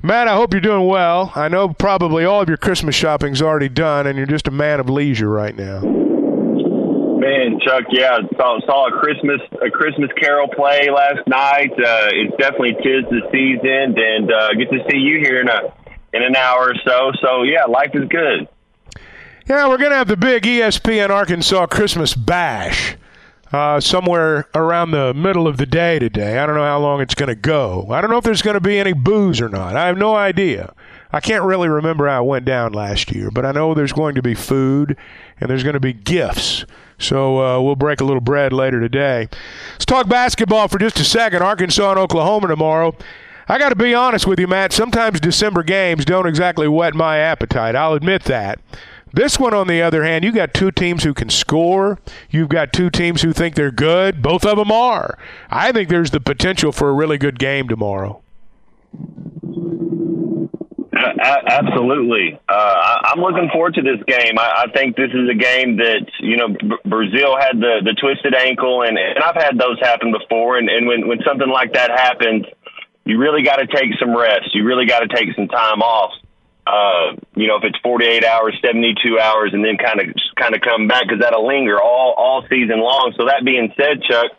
Matt, 0.00 0.28
I 0.28 0.36
hope 0.36 0.52
you're 0.54 0.60
doing 0.60 0.86
well. 0.86 1.32
I 1.34 1.48
know 1.48 1.70
probably 1.70 2.24
all 2.24 2.40
of 2.40 2.48
your 2.48 2.56
Christmas 2.56 2.94
shopping's 2.94 3.42
already 3.42 3.68
done, 3.68 4.06
and 4.06 4.16
you're 4.16 4.28
just 4.28 4.46
a 4.46 4.52
man 4.52 4.78
of 4.78 4.88
leisure 4.88 5.28
right 5.28 5.56
now. 5.56 5.80
Man, 5.80 7.58
Chuck, 7.64 7.84
yeah, 7.90 8.18
saw, 8.36 8.60
saw 8.64 8.86
a 8.88 9.00
Christmas 9.00 9.40
a 9.60 9.70
Christmas 9.70 10.10
Carol 10.16 10.46
play 10.48 10.88
last 10.88 11.26
night. 11.26 11.72
Uh, 11.72 12.10
it's 12.12 12.36
definitely 12.36 12.74
tis 12.74 13.04
the 13.10 13.22
season, 13.32 13.98
and 13.98 14.32
uh, 14.32 14.54
get 14.54 14.70
to 14.70 14.84
see 14.88 14.98
you 14.98 15.18
here 15.18 15.40
in 15.40 15.48
a 15.48 15.74
in 16.12 16.22
an 16.22 16.36
hour 16.36 16.70
or 16.70 16.74
so. 16.86 17.10
So 17.20 17.42
yeah, 17.42 17.64
life 17.64 17.90
is 17.94 18.08
good. 18.08 18.48
Yeah, 19.48 19.66
we're 19.68 19.78
gonna 19.78 19.96
have 19.96 20.08
the 20.08 20.16
big 20.16 20.44
ESPN 20.44 21.10
Arkansas 21.10 21.66
Christmas 21.66 22.14
bash 22.14 22.96
uh, 23.52 23.80
somewhere 23.80 24.46
around 24.54 24.90
the 24.90 25.14
middle 25.14 25.46
of 25.46 25.56
the 25.56 25.66
day 25.66 25.98
today. 25.98 26.38
I 26.38 26.46
don't 26.46 26.54
know 26.56 26.64
how 26.64 26.78
long 26.78 27.00
it's 27.00 27.14
going 27.14 27.28
to 27.28 27.34
go. 27.34 27.88
I 27.90 28.00
don't 28.00 28.10
know 28.10 28.18
if 28.18 28.24
there's 28.24 28.42
going 28.42 28.54
to 28.54 28.60
be 28.60 28.78
any 28.78 28.92
booze 28.92 29.40
or 29.40 29.48
not. 29.48 29.76
I 29.76 29.86
have 29.86 29.98
no 29.98 30.14
idea. 30.14 30.74
I 31.10 31.20
can't 31.20 31.44
really 31.44 31.68
remember 31.68 32.06
how 32.06 32.22
it 32.22 32.26
went 32.26 32.44
down 32.44 32.72
last 32.72 33.10
year, 33.12 33.30
but 33.30 33.46
I 33.46 33.52
know 33.52 33.72
there's 33.72 33.92
going 33.92 34.14
to 34.16 34.22
be 34.22 34.34
food 34.34 34.96
and 35.40 35.48
there's 35.48 35.62
going 35.62 35.74
to 35.74 35.80
be 35.80 35.94
gifts. 35.94 36.66
So 36.98 37.38
uh, 37.38 37.60
we'll 37.62 37.76
break 37.76 38.00
a 38.00 38.04
little 38.04 38.20
bread 38.20 38.52
later 38.52 38.80
today. 38.80 39.28
Let's 39.72 39.86
talk 39.86 40.08
basketball 40.08 40.68
for 40.68 40.78
just 40.78 40.98
a 41.00 41.04
second. 41.04 41.42
Arkansas 41.42 41.90
and 41.90 41.98
Oklahoma 41.98 42.48
tomorrow. 42.48 42.94
I 43.50 43.58
got 43.58 43.70
to 43.70 43.76
be 43.76 43.94
honest 43.94 44.26
with 44.26 44.38
you, 44.38 44.46
Matt. 44.46 44.74
Sometimes 44.74 45.20
December 45.20 45.62
games 45.62 46.04
don't 46.04 46.26
exactly 46.26 46.68
whet 46.68 46.94
my 46.94 47.16
appetite. 47.18 47.74
I'll 47.74 47.94
admit 47.94 48.24
that. 48.24 48.60
This 49.12 49.38
one, 49.38 49.54
on 49.54 49.66
the 49.66 49.82
other 49.82 50.04
hand, 50.04 50.24
you 50.24 50.32
got 50.32 50.54
two 50.54 50.70
teams 50.70 51.04
who 51.04 51.14
can 51.14 51.30
score. 51.30 51.98
You've 52.30 52.48
got 52.48 52.72
two 52.72 52.90
teams 52.90 53.22
who 53.22 53.32
think 53.32 53.54
they're 53.54 53.70
good. 53.70 54.22
Both 54.22 54.44
of 54.44 54.58
them 54.58 54.70
are. 54.70 55.18
I 55.50 55.72
think 55.72 55.88
there's 55.88 56.10
the 56.10 56.20
potential 56.20 56.72
for 56.72 56.88
a 56.90 56.92
really 56.92 57.18
good 57.18 57.38
game 57.38 57.68
tomorrow. 57.68 58.22
Absolutely. 61.20 62.38
Uh, 62.48 62.96
I'm 63.04 63.20
looking 63.20 63.48
forward 63.52 63.74
to 63.74 63.82
this 63.82 64.02
game. 64.06 64.38
I, 64.38 64.64
I 64.66 64.72
think 64.72 64.96
this 64.96 65.10
is 65.10 65.28
a 65.30 65.34
game 65.34 65.76
that, 65.78 66.06
you 66.20 66.36
know, 66.36 66.48
B- 66.48 66.76
Brazile 66.86 67.40
had 67.40 67.58
the, 67.58 67.80
the 67.84 67.94
twisted 68.00 68.34
ankle, 68.34 68.82
and, 68.82 68.98
and 68.98 69.18
I've 69.18 69.36
had 69.36 69.58
those 69.58 69.78
happen 69.80 70.12
before. 70.12 70.58
And, 70.58 70.68
and 70.68 70.86
when, 70.86 71.08
when 71.08 71.18
something 71.26 71.48
like 71.48 71.74
that 71.74 71.90
happens, 71.90 72.46
you 73.04 73.18
really 73.18 73.42
got 73.42 73.56
to 73.56 73.66
take 73.66 73.92
some 73.98 74.16
rest. 74.16 74.54
You 74.54 74.64
really 74.64 74.86
got 74.86 75.00
to 75.00 75.08
take 75.08 75.34
some 75.34 75.48
time 75.48 75.82
off 75.82 76.12
uh, 76.68 77.16
you 77.34 77.48
know, 77.48 77.56
if 77.56 77.64
it's 77.64 77.78
48 77.82 78.24
hours, 78.24 78.54
72 78.60 79.18
hours, 79.18 79.50
and 79.54 79.64
then 79.64 79.78
kind 79.78 80.00
of 80.00 80.12
kind 80.36 80.54
of 80.54 80.60
come 80.60 80.86
back 80.86 81.08
because 81.08 81.20
that'll 81.20 81.46
linger 81.46 81.80
all 81.80 82.14
all 82.16 82.44
season 82.48 82.80
long. 82.80 83.14
So 83.16 83.24
that 83.26 83.40
being 83.44 83.72
said, 83.76 84.02
Chuck, 84.02 84.32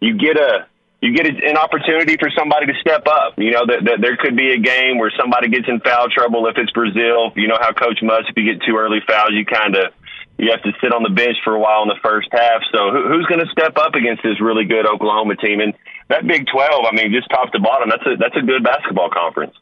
you 0.00 0.16
get 0.16 0.36
a 0.36 0.66
you 1.04 1.12
get 1.12 1.26
an 1.28 1.58
opportunity 1.58 2.16
for 2.16 2.32
somebody 2.32 2.66
to 2.72 2.74
step 2.80 3.06
up. 3.06 3.36
You 3.36 3.52
know 3.52 3.66
that, 3.68 3.84
that 3.84 3.98
there 4.00 4.16
could 4.16 4.36
be 4.36 4.52
a 4.52 4.58
game 4.58 4.96
where 4.96 5.12
somebody 5.12 5.48
gets 5.52 5.68
in 5.68 5.80
foul 5.80 6.08
trouble. 6.08 6.48
If 6.48 6.56
it's 6.56 6.72
Brazile, 6.72 7.36
you 7.36 7.48
know 7.48 7.58
how 7.60 7.72
Coach 7.72 8.00
Muss, 8.00 8.24
if 8.28 8.36
you 8.36 8.48
get 8.48 8.64
too 8.64 8.76
early 8.80 9.04
fouls, 9.06 9.36
you 9.36 9.44
kind 9.44 9.76
of 9.76 9.92
you 10.38 10.50
have 10.50 10.62
to 10.62 10.72
sit 10.80 10.92
on 10.92 11.04
the 11.04 11.12
bench 11.12 11.36
for 11.44 11.54
a 11.54 11.60
while 11.60 11.82
in 11.82 11.88
the 11.88 12.00
first 12.02 12.28
half. 12.32 12.64
So 12.72 12.90
who, 12.90 13.12
who's 13.12 13.26
going 13.26 13.44
to 13.44 13.50
step 13.52 13.76
up 13.76 13.94
against 13.94 14.24
this 14.24 14.40
really 14.40 14.64
good 14.64 14.88
Oklahoma 14.88 15.36
team? 15.36 15.60
And 15.60 15.74
that 16.08 16.26
Big 16.26 16.46
12, 16.48 16.84
I 16.88 16.96
mean, 16.96 17.12
just 17.12 17.28
top 17.30 17.52
to 17.52 17.60
bottom, 17.60 17.92
that's 17.92 18.06
a 18.08 18.16
that's 18.16 18.36
a 18.36 18.42
good 18.42 18.64
basketball 18.64 19.10
conference. 19.10 19.54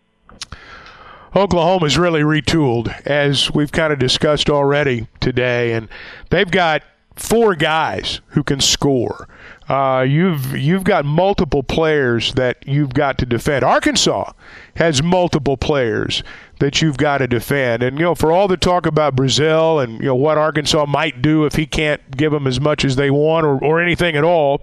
Oklahoma's 1.35 1.97
really 1.97 2.21
retooled, 2.21 2.89
as 3.07 3.51
we've 3.51 3.73
kind 3.73 3.93
of 3.93 3.99
discussed 3.99 4.51
already 4.51 5.09
today, 5.21 5.73
and 5.73 5.89
they've 6.31 6.51
got 6.51 6.83
four 7.17 7.55
guys 7.55 8.21
who 8.29 8.43
can 8.43 8.61
score. 8.61 9.29
Uh, 9.69 10.05
you've 10.07 10.57
you've 10.57 10.85
got 10.85 11.05
multiple 11.05 11.62
players 11.62 12.35
that 12.35 12.59
you've 12.67 12.93
got 12.93 13.17
to 13.19 13.27
defend. 13.27 13.65
Arkansas 13.65 14.33
has 14.77 15.03
multiple 15.03 15.57
players 15.57 16.23
that 16.59 16.83
you've 16.83 16.99
got 16.99 17.19
to 17.19 17.27
defend, 17.27 17.83
and 17.83 17.99
you 17.99 18.05
know 18.05 18.15
for 18.15 18.31
all 18.31 18.49
the 18.49 18.57
talk 18.57 18.87
about 18.87 19.17
Brazile 19.17 19.83
and 19.83 20.01
you 20.01 20.07
know 20.07 20.15
what 20.15 20.37
Arkansas 20.37 20.85
might 20.87 21.23
do 21.23 21.47
if 21.47 21.55
he 21.55 21.67
can't 21.67 22.17
give 22.17 22.33
them 22.33 22.47
as 22.47 22.61
much 22.61 22.85
as 22.85 22.97
they 22.97 23.11
want 23.11 23.47
or, 23.47 23.59
or 23.65 23.81
anything 23.81 24.17
at 24.17 24.25
all. 24.25 24.62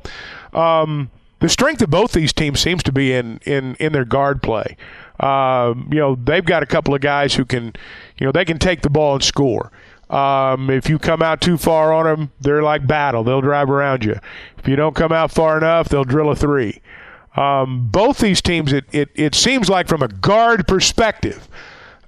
Um, 0.54 1.10
the 1.40 1.50
strength 1.50 1.82
of 1.82 1.90
both 1.90 2.12
these 2.12 2.34
teams 2.34 2.60
seems 2.60 2.84
to 2.84 2.92
be 2.92 3.14
in 3.14 3.40
in 3.46 3.76
in 3.76 3.94
their 3.94 4.06
guard 4.06 4.44
play. 4.44 4.76
Um, 5.20 5.90
you 5.92 6.00
know, 6.00 6.16
they've 6.16 6.46
got 6.46 6.64
a 6.64 6.66
couple 6.66 6.96
of 6.96 7.02
guys 7.02 7.36
who 7.36 7.46
can, 7.46 7.74
you 8.18 8.26
know, 8.26 8.32
they 8.32 8.46
can 8.46 8.58
take 8.58 8.82
the 8.82 8.90
ball 8.90 9.16
and 9.16 9.24
score. 9.24 9.72
Um, 10.10 10.70
if 10.70 10.90
you 10.90 10.98
come 10.98 11.22
out 11.22 11.40
too 11.40 11.58
far 11.58 11.94
on 11.94 12.06
them, 12.06 12.32
they're 12.40 12.64
like 12.64 12.88
battle. 12.88 13.24
They'll 13.24 13.42
drive 13.42 13.70
around 13.70 14.04
you. 14.04 14.20
If 14.58 14.68
you 14.68 14.76
don't 14.76 14.96
come 14.96 15.12
out 15.12 15.32
far 15.32 15.58
enough, 15.58 15.90
they'll 15.90 16.04
drill 16.04 16.32
a 16.32 16.36
three. 16.36 16.82
Um, 17.36 17.90
both 17.90 18.20
these 18.20 18.42
teams, 18.42 18.74
it, 18.74 18.86
it, 18.92 19.10
it 19.14 19.36
seems 19.36 19.70
like 19.70 19.88
from 19.88 20.02
a 20.02 20.08
guard 20.08 20.68
perspective, 20.68 21.48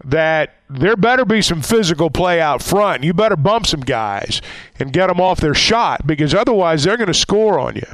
that 0.04 0.56
there 0.68 0.96
better 0.96 1.26
be 1.26 1.42
some 1.44 1.62
physical 1.62 2.10
play 2.10 2.42
out 2.42 2.64
front. 2.64 3.04
You 3.04 3.14
better 3.14 3.36
bump 3.36 3.68
some 3.68 3.82
guys 3.82 4.42
and 4.80 4.92
get 4.92 5.08
them 5.08 5.22
off 5.22 5.40
their 5.40 5.54
shot 5.54 6.08
because 6.08 6.34
otherwise 6.34 6.84
they're 6.84 6.98
going 6.98 7.08
to 7.08 7.14
score 7.14 7.60
on 7.60 7.76
you. 7.76 7.86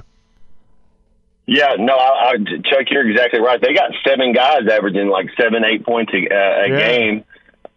Yeah, 1.48 1.76
no, 1.80 1.96
I, 1.96 2.34
I, 2.34 2.38
Chuck, 2.38 2.92
you're 2.92 3.10
exactly 3.10 3.40
right. 3.40 3.60
They 3.60 3.74
got 3.74 3.92
seven 4.06 4.34
guys 4.34 4.68
averaging 4.70 5.08
like 5.08 5.28
seven, 5.40 5.64
eight 5.64 5.86
points 5.86 6.12
a, 6.14 6.18
a 6.18 6.70
yeah. 6.70 6.78
game. 6.78 7.24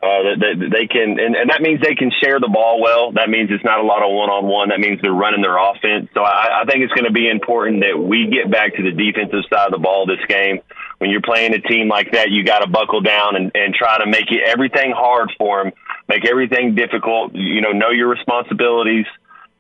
Uh, 0.03 0.33
that, 0.33 0.37
that 0.41 0.71
they 0.73 0.87
can, 0.87 1.21
and, 1.21 1.37
and 1.37 1.51
that 1.51 1.61
means 1.61 1.79
they 1.83 1.95
can 1.95 2.11
share 2.25 2.41
the 2.41 2.49
ball 2.49 2.81
well. 2.81 3.13
That 3.13 3.29
means 3.29 3.51
it's 3.53 3.63
not 3.63 3.81
a 3.81 3.83
lot 3.83 4.01
of 4.01 4.09
one 4.09 4.31
on 4.31 4.49
one. 4.49 4.71
That 4.71 4.81
means 4.81 4.99
they're 5.03 5.13
running 5.13 5.43
their 5.43 5.61
offense. 5.61 6.09
So 6.15 6.25
I, 6.25 6.63
I 6.63 6.65
think 6.65 6.81
it's 6.81 6.93
going 6.95 7.05
to 7.05 7.13
be 7.13 7.29
important 7.29 7.85
that 7.85 8.01
we 8.01 8.33
get 8.33 8.51
back 8.51 8.77
to 8.77 8.83
the 8.83 8.97
defensive 8.97 9.45
side 9.53 9.67
of 9.67 9.73
the 9.73 9.79
ball 9.79 10.07
this 10.07 10.25
game. 10.27 10.65
When 10.97 11.11
you're 11.11 11.21
playing 11.21 11.53
a 11.53 11.61
team 11.61 11.89
like 11.89 12.13
that, 12.13 12.31
you 12.31 12.45
got 12.45 12.61
to 12.61 12.67
buckle 12.67 13.03
down 13.03 13.37
and, 13.37 13.53
and 13.55 13.75
try 13.75 13.99
to 14.01 14.07
make 14.09 14.33
it 14.33 14.41
everything 14.49 14.91
hard 14.97 15.33
for 15.37 15.63
them, 15.63 15.73
make 16.09 16.25
everything 16.25 16.75
difficult. 16.75 17.35
You 17.35 17.61
know, 17.61 17.73
know 17.73 17.91
your 17.91 18.09
responsibilities 18.09 19.05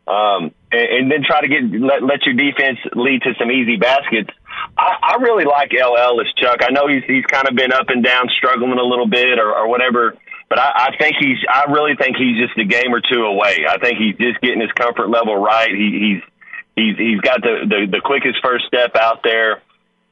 um, 0.08 0.56
and, 0.72 0.88
and, 0.88 1.10
then 1.10 1.22
try 1.24 1.40
to 1.40 1.48
get 1.48 1.62
let, 1.80 2.02
let 2.02 2.22
your 2.24 2.34
defense 2.34 2.78
lead 2.94 3.22
to 3.22 3.34
some 3.38 3.50
easy 3.50 3.76
baskets. 3.76 4.30
I, 4.78 5.16
I 5.16 5.22
really 5.22 5.44
like 5.44 5.74
El 5.74 5.96
Ellis, 5.96 6.28
Chuck. 6.36 6.60
I 6.62 6.70
know 6.70 6.86
he's 6.86 7.04
he's 7.06 7.24
kind 7.26 7.48
of 7.48 7.54
been 7.54 7.72
up 7.72 7.88
and 7.88 8.04
down, 8.04 8.28
struggling 8.36 8.78
a 8.78 8.84
little 8.84 9.08
bit 9.08 9.38
or, 9.38 9.54
or 9.54 9.68
whatever. 9.68 10.16
But 10.48 10.58
I, 10.58 10.90
I 10.90 10.96
think 10.98 11.16
he's. 11.20 11.38
I 11.48 11.70
really 11.70 11.94
think 11.96 12.16
he's 12.16 12.36
just 12.36 12.58
a 12.58 12.64
game 12.64 12.92
or 12.92 13.00
two 13.00 13.22
away. 13.22 13.66
I 13.68 13.78
think 13.78 13.98
he's 13.98 14.16
just 14.16 14.40
getting 14.40 14.60
his 14.60 14.72
comfort 14.72 15.08
level 15.08 15.36
right. 15.36 15.70
He, 15.70 16.18
he's 16.18 16.22
he's 16.74 16.96
he's 16.98 17.20
got 17.20 17.40
the, 17.42 17.66
the 17.68 17.86
the 17.86 18.00
quickest 18.02 18.38
first 18.42 18.66
step 18.66 18.96
out 18.96 19.22
there, 19.22 19.62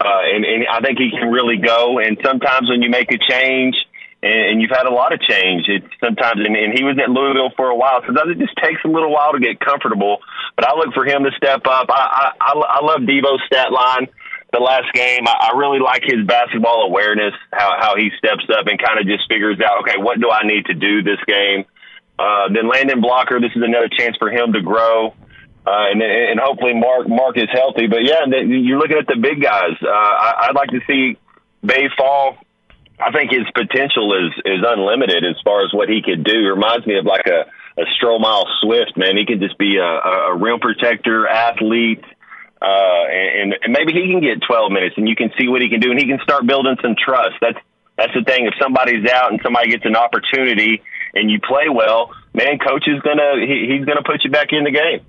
uh, 0.01 0.23
and 0.35 0.45
and 0.45 0.67
I 0.71 0.81
think 0.81 0.99
he 0.99 1.11
can 1.11 1.31
really 1.31 1.59
go. 1.59 1.99
And 1.99 2.19
sometimes 2.25 2.71
when 2.71 2.83
you 2.83 2.89
make 2.89 3.11
a 3.11 3.19
change, 3.19 3.75
and, 4.23 4.41
and 4.51 4.63
you've 4.63 4.71
had 4.71 4.87
a 4.87 4.93
lot 4.93 5.13
of 5.13 5.21
change. 5.21 5.67
It's 5.69 5.87
sometimes, 6.03 6.41
and, 6.45 6.57
and 6.57 6.77
he 6.77 6.85
was 6.85 6.99
at 6.99 7.11
Louisville 7.11 7.51
for 7.57 7.69
a 7.69 7.77
while, 7.77 8.03
so 8.07 8.13
it 8.13 8.39
just 8.39 8.57
takes 8.63 8.81
a 8.85 8.89
little 8.89 9.13
while 9.13 9.33
to 9.33 9.41
get 9.41 9.61
comfortable. 9.61 10.19
But 10.57 10.67
I 10.67 10.75
look 10.75 10.95
for 10.95 11.07
him 11.07 11.25
to 11.25 11.31
step 11.37 11.63
up. 11.67 11.87
I 11.91 12.33
I, 12.41 12.53
I 12.53 12.85
love 12.85 13.07
Devo's 13.07 13.43
stat 13.47 13.73
line 13.73 14.09
the 14.53 14.61
last 14.61 14.93
game. 14.95 15.27
I, 15.27 15.53
I 15.53 15.59
really 15.59 15.79
like 15.79 16.03
his 16.03 16.27
basketball 16.27 16.83
awareness, 16.83 17.35
how 17.53 17.77
how 17.79 17.97
he 17.97 18.11
steps 18.19 18.45
up 18.51 18.67
and 18.67 18.81
kind 18.81 18.99
of 18.99 19.07
just 19.07 19.29
figures 19.29 19.61
out, 19.61 19.83
okay, 19.83 19.99
what 19.99 20.21
do 20.21 20.31
I 20.31 20.47
need 20.47 20.67
to 20.67 20.75
do 20.75 21.03
this 21.03 21.21
game? 21.27 21.65
Uh, 22.19 22.49
then 22.53 22.69
Layden 22.69 23.01
Blocker, 23.01 23.41
this 23.41 23.53
is 23.55 23.63
another 23.63 23.89
chance 23.89 24.17
for 24.17 24.31
him 24.31 24.53
to 24.53 24.61
grow. 24.61 25.15
Uh, 25.67 25.93
and, 25.93 26.03
and 26.03 26.41
hopefully 26.41 26.73
Mark 26.75 27.09
Mark 27.09 27.37
is 27.37 27.49
healthy. 27.53 27.87
But 27.87 28.05
yeah, 28.05 28.25
you're 28.27 28.79
looking 28.79 28.97
at 28.97 29.07
the 29.07 29.21
big 29.21 29.43
guys. 29.43 29.77
Uh, 29.83 29.89
I, 29.89 30.49
I'd 30.49 30.57
like 30.57 30.71
to 30.71 30.81
see 30.87 31.19
Baye 31.63 31.91
Fall 31.97 32.39
I 33.01 33.13
think 33.13 33.31
his 33.31 33.47
potential 33.55 34.13
is 34.15 34.33
is 34.45 34.65
unlimited 34.67 35.25
as 35.25 35.37
far 35.45 35.65
as 35.65 35.73
what 35.73 35.89
he 35.89 36.03
could 36.03 36.25
do. 36.25 36.47
It 36.47 36.51
reminds 36.51 36.87
me 36.87 36.99
of 36.99 37.07
like 37.07 37.27
a 37.27 37.47
a 37.81 37.85
Stromile 37.97 38.47
Swift 38.61 38.97
man. 38.97 39.17
He 39.17 39.25
could 39.25 39.41
just 39.41 39.57
be 39.57 39.77
a, 39.77 39.85
a 39.85 40.37
rim 40.37 40.59
protector, 40.59 41.29
athlete, 41.29 42.03
uh, 42.61 43.05
and, 43.07 43.55
and 43.63 43.73
maybe 43.73 43.93
he 43.93 44.11
can 44.11 44.21
get 44.21 44.43
12 44.45 44.73
minutes, 44.73 44.95
and 44.97 45.09
you 45.09 45.15
can 45.15 45.31
see 45.39 45.47
what 45.47 45.63
he 45.63 45.69
can 45.69 45.79
do, 45.79 45.93
and 45.93 46.01
he 46.01 46.07
can 46.07 46.19
start 46.25 46.45
building 46.45 46.77
some 46.83 46.97
trust. 46.99 47.37
That's 47.41 47.59
that's 47.97 48.13
the 48.15 48.23
thing. 48.23 48.47
If 48.47 48.55
somebody's 48.61 49.09
out 49.11 49.31
and 49.33 49.41
somebody 49.43 49.71
gets 49.71 49.85
an 49.85 49.97
opportunity 49.97 50.83
and 51.15 51.31
you 51.31 51.41
play 51.41 51.69
well, 51.69 52.13
man, 52.35 52.59
coach 52.59 52.85
is 52.87 53.01
gonna 53.03 53.35
he, 53.47 53.69
he's 53.71 53.85
gonna 53.85 54.03
put 54.05 54.25
you 54.25 54.31
back 54.31 54.49
in 54.51 54.65
the 54.65 54.73
game. 54.73 55.07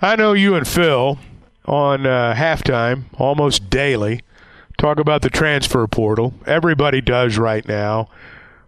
I 0.00 0.16
know 0.16 0.32
you 0.32 0.56
and 0.56 0.66
Phil 0.66 1.18
on 1.64 2.06
uh, 2.06 2.34
halftime 2.34 3.04
almost 3.18 3.70
daily 3.70 4.22
talk 4.82 4.98
about 4.98 5.22
the 5.22 5.30
transfer 5.30 5.86
portal. 5.86 6.34
Everybody 6.44 7.00
does 7.00 7.38
right 7.38 7.66
now. 7.66 8.08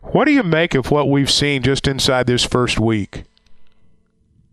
What 0.01 0.27
do 0.27 0.33
you 0.33 0.45
make 0.45 0.75
of 0.75 0.91
what 0.91 1.11
we've 1.11 1.31
seen 1.31 1.63
just 1.63 1.89
inside 1.89 2.29
this 2.29 2.45
first 2.45 2.79
week? 2.79 3.25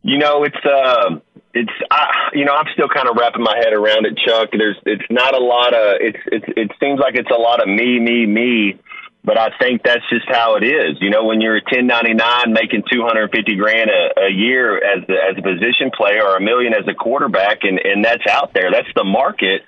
You 0.01 0.18
know, 0.18 0.44
it's 0.44 0.65
uh, 0.65 1.20
it's 1.53 1.72
I, 1.91 2.32
you 2.34 2.46
know, 2.46 2.56
I'm 2.56 2.65
still 2.74 2.88
kind 2.89 3.08
of 3.08 3.15
wrapping 3.15 3.44
my 3.44 3.56
head 3.58 3.74
around 3.74 4.08
it, 4.08 4.18
Chuck. 4.25 4.50
There's 4.51 4.77
it's 4.88 5.06
not 5.12 5.36
a 5.36 5.44
lot 5.44 5.75
of 5.75 5.98
it's 6.00 6.18
it's 6.25 6.46
it 6.58 6.72
seems 6.80 7.00
like 7.00 7.13
it's 7.13 7.30
a 7.30 7.39
lot 7.39 7.62
of 7.62 7.68
me, 7.68 8.00
me, 8.00 8.25
me. 8.25 8.80
But 9.24 9.38
I 9.38 9.50
think 9.60 9.84
that's 9.84 10.01
just 10.10 10.25
how 10.27 10.56
it 10.56 10.63
is. 10.63 10.98
You 11.00 11.12
know, 11.12 11.25
when 11.25 11.41
you're 11.41 11.58
a 11.58 11.62
1099 11.62 12.18
making 12.53 12.82
250 12.91 13.56
grand 13.56 13.91
a, 13.91 14.22
a 14.25 14.32
year 14.32 14.77
as 14.77 15.08
a, 15.08 15.13
as 15.13 15.38
a 15.38 15.44
position 15.44 15.91
player 15.96 16.25
or 16.25 16.38
a 16.38 16.41
million 16.41 16.74
as 16.74 16.88
a 16.88 16.96
quarterback, 16.96 17.60
and 17.62 17.77
and 17.77 18.03
that's 18.03 18.25
out 18.27 18.51
there. 18.56 18.72
That's 18.72 18.89
the 18.96 19.03
market 19.03 19.62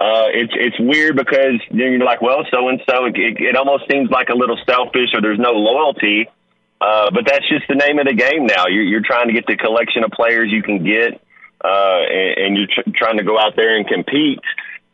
uh, 0.00 0.30
it's 0.30 0.52
it's 0.54 0.78
weird 0.78 1.16
because 1.16 1.58
then 1.70 1.90
you're 1.90 2.04
like, 2.04 2.22
well, 2.22 2.46
so 2.52 2.68
and 2.68 2.80
so. 2.88 3.10
It 3.12 3.56
almost 3.56 3.90
seems 3.90 4.10
like 4.10 4.28
a 4.28 4.36
little 4.36 4.58
selfish, 4.64 5.10
or 5.12 5.20
there's 5.20 5.40
no 5.40 5.50
loyalty. 5.50 6.28
Uh, 6.80 7.10
but 7.10 7.26
that's 7.26 7.48
just 7.48 7.66
the 7.68 7.74
name 7.74 7.98
of 7.98 8.06
the 8.06 8.14
game 8.14 8.46
now. 8.46 8.68
You're, 8.68 8.84
you're 8.84 9.02
trying 9.04 9.26
to 9.26 9.34
get 9.34 9.46
the 9.46 9.56
collection 9.56 10.04
of 10.04 10.12
players 10.12 10.50
you 10.52 10.62
can 10.62 10.84
get, 10.84 11.20
uh, 11.64 12.00
and, 12.06 12.38
and 12.38 12.56
you're 12.56 12.70
tr- 12.70 12.90
trying 12.94 13.18
to 13.18 13.24
go 13.24 13.36
out 13.36 13.56
there 13.56 13.76
and 13.76 13.88
compete. 13.88 14.38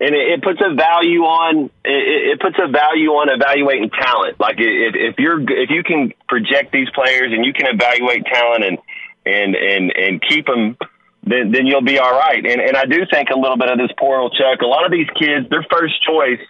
And 0.00 0.14
it, 0.14 0.40
it 0.40 0.42
puts 0.42 0.60
a 0.64 0.72
value 0.72 1.20
on 1.28 1.68
it, 1.84 2.32
it 2.32 2.40
puts 2.40 2.56
a 2.56 2.68
value 2.72 3.12
on 3.12 3.28
evaluating 3.28 3.90
talent. 3.90 4.40
Like 4.40 4.56
if, 4.56 4.94
if 4.96 5.18
you're 5.18 5.40
if 5.40 5.68
you 5.68 5.84
can 5.84 6.14
project 6.26 6.72
these 6.72 6.88
players 6.94 7.28
and 7.30 7.44
you 7.44 7.52
can 7.52 7.68
evaluate 7.68 8.24
talent 8.24 8.64
and 8.64 8.78
and 9.26 9.54
and 9.54 9.92
and 9.92 10.22
keep 10.26 10.46
them 10.46 10.78
then, 11.26 11.52
then 11.52 11.66
you'll 11.66 11.84
be 11.84 11.98
all 11.98 12.12
right. 12.12 12.44
And, 12.44 12.60
and 12.60 12.76
I 12.76 12.84
do 12.84 13.00
think 13.10 13.30
a 13.30 13.38
little 13.38 13.56
bit 13.56 13.70
of 13.70 13.78
this 13.78 13.90
portal, 13.98 14.30
Chuck. 14.30 14.60
A 14.60 14.66
lot 14.66 14.84
of 14.84 14.92
these 14.92 15.08
kids, 15.16 15.48
their 15.48 15.64
first 15.70 15.94
choice, 16.04 16.40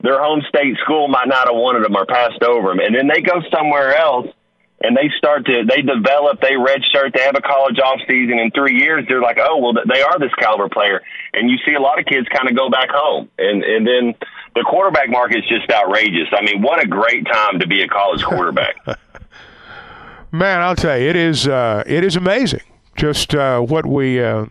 their 0.00 0.22
home 0.22 0.42
state 0.48 0.76
school 0.82 1.08
might 1.08 1.28
not 1.28 1.46
have 1.46 1.56
wanted 1.56 1.84
them 1.84 1.96
or 1.96 2.06
passed 2.06 2.42
over 2.42 2.68
them. 2.68 2.80
And 2.80 2.94
then 2.94 3.06
they 3.06 3.20
go 3.20 3.40
somewhere 3.54 3.94
else 3.94 4.26
and 4.80 4.96
they 4.96 5.10
start 5.18 5.46
to, 5.46 5.64
they 5.64 5.82
develop, 5.82 6.40
they 6.40 6.58
redshirt, 6.58 7.14
they 7.14 7.22
have 7.22 7.36
a 7.36 7.42
college 7.42 7.78
off 7.78 8.00
season. 8.08 8.38
In 8.38 8.50
three 8.50 8.78
years, 8.78 9.04
they're 9.08 9.22
like, 9.22 9.38
oh, 9.40 9.58
well, 9.58 9.72
they 9.74 10.02
are 10.02 10.18
this 10.18 10.34
caliber 10.38 10.68
player. 10.68 11.00
And 11.34 11.48
you 11.50 11.56
see 11.66 11.74
a 11.74 11.80
lot 11.80 11.98
of 11.98 12.06
kids 12.06 12.26
kind 12.28 12.48
of 12.48 12.56
go 12.56 12.70
back 12.70 12.90
home. 12.90 13.28
And, 13.38 13.62
and 13.62 13.86
then 13.86 14.14
the 14.54 14.64
quarterback 14.66 15.10
market 15.10 15.38
is 15.38 15.48
just 15.48 15.70
outrageous. 15.70 16.28
I 16.32 16.42
mean, 16.42 16.62
what 16.62 16.82
a 16.82 16.88
great 16.88 17.26
time 17.26 17.60
to 17.60 17.68
be 17.68 17.82
a 17.82 17.88
college 17.88 18.22
quarterback. 18.24 18.76
Man, 20.32 20.60
I'll 20.60 20.76
tell 20.76 20.98
you, 20.98 21.08
it 21.08 21.16
is, 21.16 21.46
uh, 21.46 21.82
it 21.86 22.04
is 22.04 22.16
amazing 22.16 22.60
just 22.98 23.34
uh, 23.34 23.60
what 23.60 23.86
we 23.86 24.22
uh, 24.22 24.46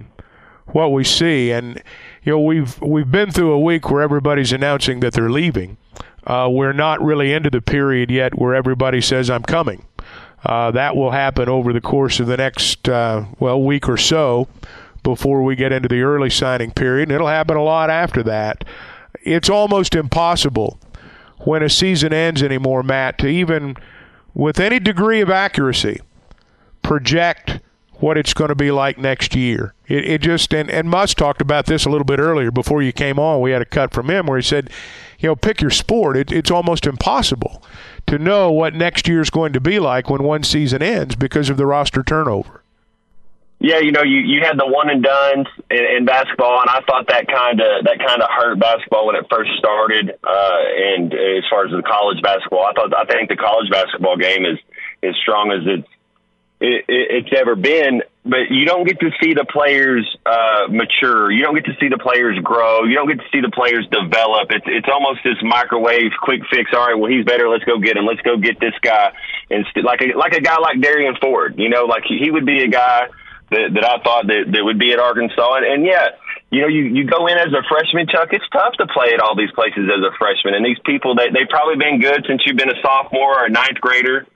what 0.67 0.91
we 0.91 1.03
see. 1.03 1.51
And 1.51 1.83
you 2.23 2.31
know, 2.31 2.39
we've 2.39 2.81
we've 2.81 3.11
been 3.11 3.31
through 3.31 3.51
a 3.51 3.59
week 3.59 3.91
where 3.91 4.01
everybody's 4.01 4.51
announcing 4.51 5.01
that 5.01 5.13
they're 5.13 5.29
leaving. 5.29 5.77
Uh, 6.25 6.49
we're 6.49 6.73
not 6.73 7.01
really 7.01 7.31
into 7.33 7.49
the 7.49 7.61
period 7.61 8.09
yet 8.09 8.37
where 8.37 8.55
everybody 8.55 8.99
says 8.99 9.29
I'm 9.29 9.43
coming. 9.43 9.85
Uh, 10.43 10.71
that 10.71 10.95
will 10.95 11.11
happen 11.11 11.49
over 11.49 11.73
the 11.73 11.81
course 11.81 12.19
of 12.19 12.27
the 12.27 12.37
next 12.37 12.87
uh, 12.89 13.25
well 13.39 13.61
week 13.61 13.87
or 13.87 13.97
so 13.97 14.47
before 15.03 15.43
we 15.43 15.55
get 15.55 15.71
into 15.71 15.87
the 15.87 16.01
early 16.01 16.29
signing 16.29 16.71
period. 16.71 17.09
And 17.09 17.15
it'll 17.15 17.27
happen 17.27 17.57
a 17.57 17.63
lot 17.63 17.89
after 17.89 18.23
that. 18.23 18.63
It's 19.23 19.49
almost 19.49 19.95
impossible 19.95 20.79
when 21.39 21.63
a 21.63 21.69
season 21.69 22.13
ends 22.13 22.43
anymore, 22.43 22.83
Matt, 22.83 23.17
to 23.19 23.27
even 23.27 23.75
with 24.33 24.59
any 24.59 24.79
degree 24.79 25.21
of 25.21 25.29
accuracy 25.29 25.99
project 26.81 27.59
what 27.99 28.17
it's 28.17 28.33
going 28.33 28.49
to 28.49 28.55
be 28.55 28.71
like 28.71 28.97
next 28.97 29.35
year. 29.35 29.73
It, 29.87 30.05
it 30.05 30.21
just 30.21 30.53
and, 30.53 30.69
and 30.69 30.89
Muss 30.89 31.13
talked 31.13 31.41
about 31.41 31.65
this 31.65 31.85
a 31.85 31.89
little 31.89 32.05
bit 32.05 32.19
earlier 32.19 32.51
before 32.51 32.81
you 32.81 32.91
came 32.91 33.19
on. 33.19 33.41
We 33.41 33.51
had 33.51 33.61
a 33.61 33.65
cut 33.65 33.93
from 33.93 34.09
him 34.09 34.27
where 34.27 34.37
he 34.37 34.43
said, 34.43 34.69
you 35.19 35.29
know, 35.29 35.35
pick 35.35 35.61
your 35.61 35.71
sport. 35.71 36.17
It, 36.17 36.31
it's 36.31 36.51
almost 36.51 36.85
impossible 36.85 37.63
to 38.05 38.17
know 38.17 38.51
what 38.51 38.73
next 38.73 39.07
year 39.07 39.21
is 39.21 39.29
going 39.29 39.53
to 39.53 39.59
be 39.59 39.79
like 39.79 40.09
when 40.09 40.23
one 40.23 40.43
season 40.43 40.81
ends 40.81 41.15
because 41.15 41.49
of 41.49 41.57
the 41.57 41.65
roster 41.65 42.03
turnover. 42.03 42.61
Yeah, 43.59 43.79
you 43.79 43.91
know, 43.91 44.03
you, 44.03 44.19
you 44.19 44.41
had 44.45 44.59
the 44.59 44.67
one 44.67 44.87
and 44.89 45.01
done 45.01 45.45
in, 45.71 45.85
in 45.97 46.05
basketball, 46.05 46.61
and 46.61 46.69
I 46.69 46.81
thought 46.85 47.07
that 47.09 47.27
kind 47.27 47.59
of 47.59 47.85
that 47.85 47.97
kind 47.97 48.21
of 48.21 48.29
hurt 48.29 48.59
basketball 48.59 49.07
when 49.07 49.15
it 49.15 49.25
first 49.31 49.49
started. 49.57 50.13
Uh, 50.23 50.59
and 50.93 51.11
as 51.11 51.43
far 51.49 51.65
as 51.65 51.71
the 51.71 51.81
college 51.81 52.21
basketball, 52.21 52.65
I 52.69 52.73
thought 52.73 52.93
I 52.93 53.05
think 53.05 53.29
the 53.29 53.35
college 53.35 53.71
basketball 53.71 54.15
game 54.15 54.45
is 54.45 54.59
as 55.01 55.15
strong 55.23 55.51
as 55.51 55.65
it's 55.65 55.89
it, 56.59 56.85
it's 56.87 57.29
ever 57.35 57.55
been. 57.55 58.01
But 58.23 58.51
you 58.51 58.65
don't 58.65 58.85
get 58.85 58.99
to 58.99 59.09
see 59.23 59.33
the 59.33 59.45
players 59.45 60.03
uh, 60.25 60.67
mature. 60.69 61.31
You 61.31 61.43
don't 61.43 61.55
get 61.55 61.65
to 61.65 61.75
see 61.79 61.87
the 61.87 61.97
players 61.97 62.37
grow. 62.43 62.83
You 62.83 62.95
don't 62.95 63.07
get 63.07 63.19
to 63.19 63.29
see 63.31 63.39
the 63.39 63.51
players 63.51 63.87
develop. 63.87 64.51
It's 64.51 64.65
it's 64.67 64.89
almost 64.91 65.23
this 65.23 65.39
microwave 65.41 66.11
quick 66.21 66.41
fix. 66.51 66.71
All 66.73 66.85
right, 66.85 66.95
well 66.95 67.09
he's 67.09 67.23
better. 67.23 67.47
Let's 67.47 67.63
go 67.63 67.79
get 67.79 67.95
him. 67.95 68.05
Let's 68.05 68.21
go 68.21 68.35
get 68.35 68.59
this 68.59 68.75
guy. 68.81 69.13
And 69.49 69.65
like 69.81 70.01
a 70.01 70.17
like 70.17 70.33
a 70.33 70.41
guy 70.41 70.59
like 70.59 70.81
Darian 70.81 71.15
Ford. 71.21 71.55
You 71.57 71.69
know, 71.69 71.85
like 71.85 72.03
he, 72.03 72.19
he 72.19 72.31
would 72.31 72.45
be 72.45 72.63
a 72.63 72.67
guy 72.67 73.07
that, 73.51 73.71
that 73.73 73.85
I 73.85 74.03
thought 74.03 74.27
that, 74.27 74.51
that 74.51 74.63
would 74.63 74.79
be 74.79 74.91
at 74.91 74.99
Arkansas. 74.99 75.55
And, 75.55 75.65
and 75.65 75.85
yeah, 75.85 76.19
you 76.51 76.61
know, 76.61 76.67
you, 76.67 76.83
you 76.83 77.03
go 77.07 77.27
in 77.27 77.37
as 77.37 77.51
a 77.51 77.63
freshman, 77.67 78.07
Chuck, 78.07 78.29
it's 78.31 78.47
tough 78.51 78.75
to 78.79 78.87
play 78.87 79.13
at 79.13 79.19
all 79.19 79.35
these 79.35 79.51
places 79.51 79.87
as 79.87 80.03
a 80.03 80.11
freshman. 80.19 80.55
And 80.55 80.65
these 80.65 80.79
people, 80.85 81.15
they, 81.15 81.31
they've 81.31 81.49
probably 81.49 81.75
been 81.75 81.99
good 81.99 82.25
since 82.27 82.43
you've 82.45 82.57
been 82.57 82.71
a 82.71 82.79
sophomore 82.81 83.39
or 83.39 83.45
a 83.45 83.49
ninth 83.49 83.79
grader. 83.79 84.27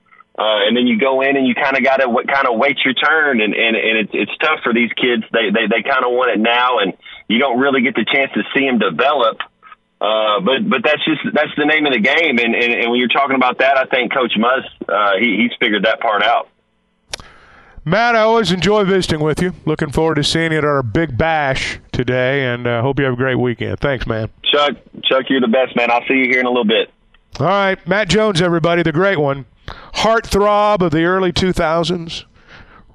Uh, 0.41 0.65
and 0.65 0.75
then 0.75 0.88
you 0.88 0.98
go 0.98 1.21
in 1.21 1.38
and 1.38 1.45
you 1.45 1.53
kind 1.53 1.77
of 1.77 1.83
got 1.83 1.98
to 1.98 2.10
w- 2.10 2.25
kind 2.25 2.48
of 2.48 2.57
wait 2.57 2.77
your 2.83 2.95
turn. 2.95 3.41
And, 3.41 3.53
and, 3.53 3.75
and 3.77 3.95
it's, 4.01 4.13
it's 4.13 4.36
tough 4.41 4.62
for 4.63 4.74
these 4.74 4.89
kids. 4.93 5.24
They, 5.31 5.53
they, 5.53 5.69
they 5.69 5.81
kind 5.86 6.01
of 6.01 6.10
want 6.17 6.31
it 6.33 6.39
now 6.41 6.79
and 6.79 6.93
you 7.27 7.38
don't 7.38 7.60
really 7.60 7.81
get 7.81 7.93
the 7.93 8.05
chance 8.12 8.31
to 8.33 8.41
see 8.53 8.65
them 8.65 8.79
develop. 8.79 9.38
Uh, 10.01 10.41
but 10.41 10.67
but 10.67 10.81
that's 10.83 11.05
just 11.05 11.21
that's 11.31 11.53
the 11.57 11.65
name 11.65 11.86
of 11.86 11.93
the 11.93 12.00
game, 12.00 12.39
and, 12.39 12.55
and 12.55 12.74
and 12.74 12.89
when 12.89 13.00
you're 13.00 13.07
talking 13.07 13.36
about 13.36 13.60
that, 13.60 13.77
I 13.77 13.86
think 13.86 14.12
Coach 14.12 14.33
Muss 14.36 14.65
uh, 14.89 15.12
he, 15.19 15.38
he's 15.38 15.51
figured 15.60 15.86
that 15.86 16.00
part 16.00 16.24
out. 16.24 16.50
Matt, 17.86 18.15
I 18.15 18.21
always 18.21 18.51
enjoy 18.51 18.83
visiting 18.83 19.19
with 19.19 19.43
you. 19.43 19.53
Looking 19.63 19.91
forward 19.91 20.15
to 20.15 20.24
seeing 20.24 20.53
you 20.53 20.57
at 20.57 20.65
our 20.65 20.81
big 20.81 21.19
bash 21.19 21.79
today, 21.91 22.45
and 22.51 22.65
uh, 22.65 22.81
hope 22.81 22.98
you 22.98 23.05
have 23.05 23.13
a 23.13 23.17
great 23.17 23.36
weekend. 23.36 23.79
Thanks, 23.79 24.07
man. 24.07 24.29
Chuck, 24.43 24.71
Chuck, 25.03 25.25
you're 25.29 25.39
the 25.39 25.48
best, 25.48 25.75
man. 25.75 25.91
I'll 25.91 26.05
see 26.07 26.15
you 26.15 26.25
here 26.25 26.39
in 26.39 26.48
a 26.48 26.50
little 26.50 26.65
bit. 26.65 26.89
All 27.39 27.45
right, 27.45 27.88
Matt 27.88 28.10
Jones, 28.10 28.41
everybody, 28.41 28.81
the 28.81 28.91
great 28.91 29.19
one, 29.19 29.45
heartthrob 29.95 30.81
of 30.81 30.91
the 30.91 31.03
early 31.03 31.31
2000s, 31.31 32.25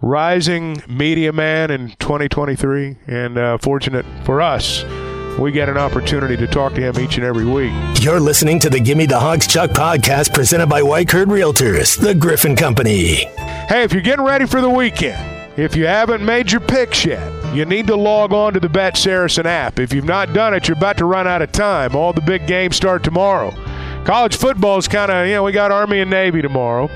rising 0.00 0.82
media 0.88 1.32
man 1.32 1.70
in 1.70 1.90
2023, 1.98 2.96
and 3.06 3.38
uh, 3.38 3.58
fortunate 3.58 4.06
for 4.24 4.40
us 4.40 4.84
we 5.38 5.52
get 5.52 5.68
an 5.68 5.76
opportunity 5.76 6.36
to 6.36 6.46
talk 6.46 6.74
to 6.74 6.80
him 6.80 6.98
each 6.98 7.16
and 7.16 7.24
every 7.24 7.44
week. 7.44 7.72
You're 8.00 8.20
listening 8.20 8.58
to 8.60 8.70
the 8.70 8.80
Gimme 8.80 9.06
the 9.06 9.18
Hogs 9.18 9.46
Chuck 9.46 9.70
podcast 9.70 10.32
presented 10.32 10.68
by 10.68 10.80
Weichert 10.80 11.26
Realtors, 11.26 12.00
the 12.00 12.14
Griffin 12.14 12.56
Company. 12.56 13.26
Hey, 13.68 13.82
if 13.82 13.92
you're 13.92 14.02
getting 14.02 14.24
ready 14.24 14.46
for 14.46 14.60
the 14.60 14.70
weekend, 14.70 15.58
if 15.58 15.76
you 15.76 15.86
haven't 15.86 16.24
made 16.24 16.52
your 16.52 16.60
picks 16.60 17.04
yet, 17.04 17.54
you 17.54 17.64
need 17.64 17.86
to 17.86 17.96
log 17.96 18.32
on 18.32 18.54
to 18.54 18.60
the 18.60 18.68
Bet 18.68 18.96
Saracen 18.96 19.46
app. 19.46 19.78
If 19.78 19.92
you've 19.92 20.04
not 20.04 20.32
done 20.32 20.54
it, 20.54 20.68
you're 20.68 20.76
about 20.76 20.98
to 20.98 21.04
run 21.04 21.26
out 21.26 21.42
of 21.42 21.52
time. 21.52 21.94
All 21.94 22.12
the 22.12 22.20
big 22.20 22.46
games 22.46 22.76
start 22.76 23.02
tomorrow. 23.02 23.50
College 24.06 24.36
football 24.36 24.78
is 24.78 24.86
kind 24.86 25.10
of, 25.10 25.26
you 25.26 25.34
know, 25.34 25.42
we 25.42 25.50
got 25.50 25.72
Army 25.72 25.98
and 25.98 26.08
Navy 26.08 26.40
tomorrow. 26.40 26.88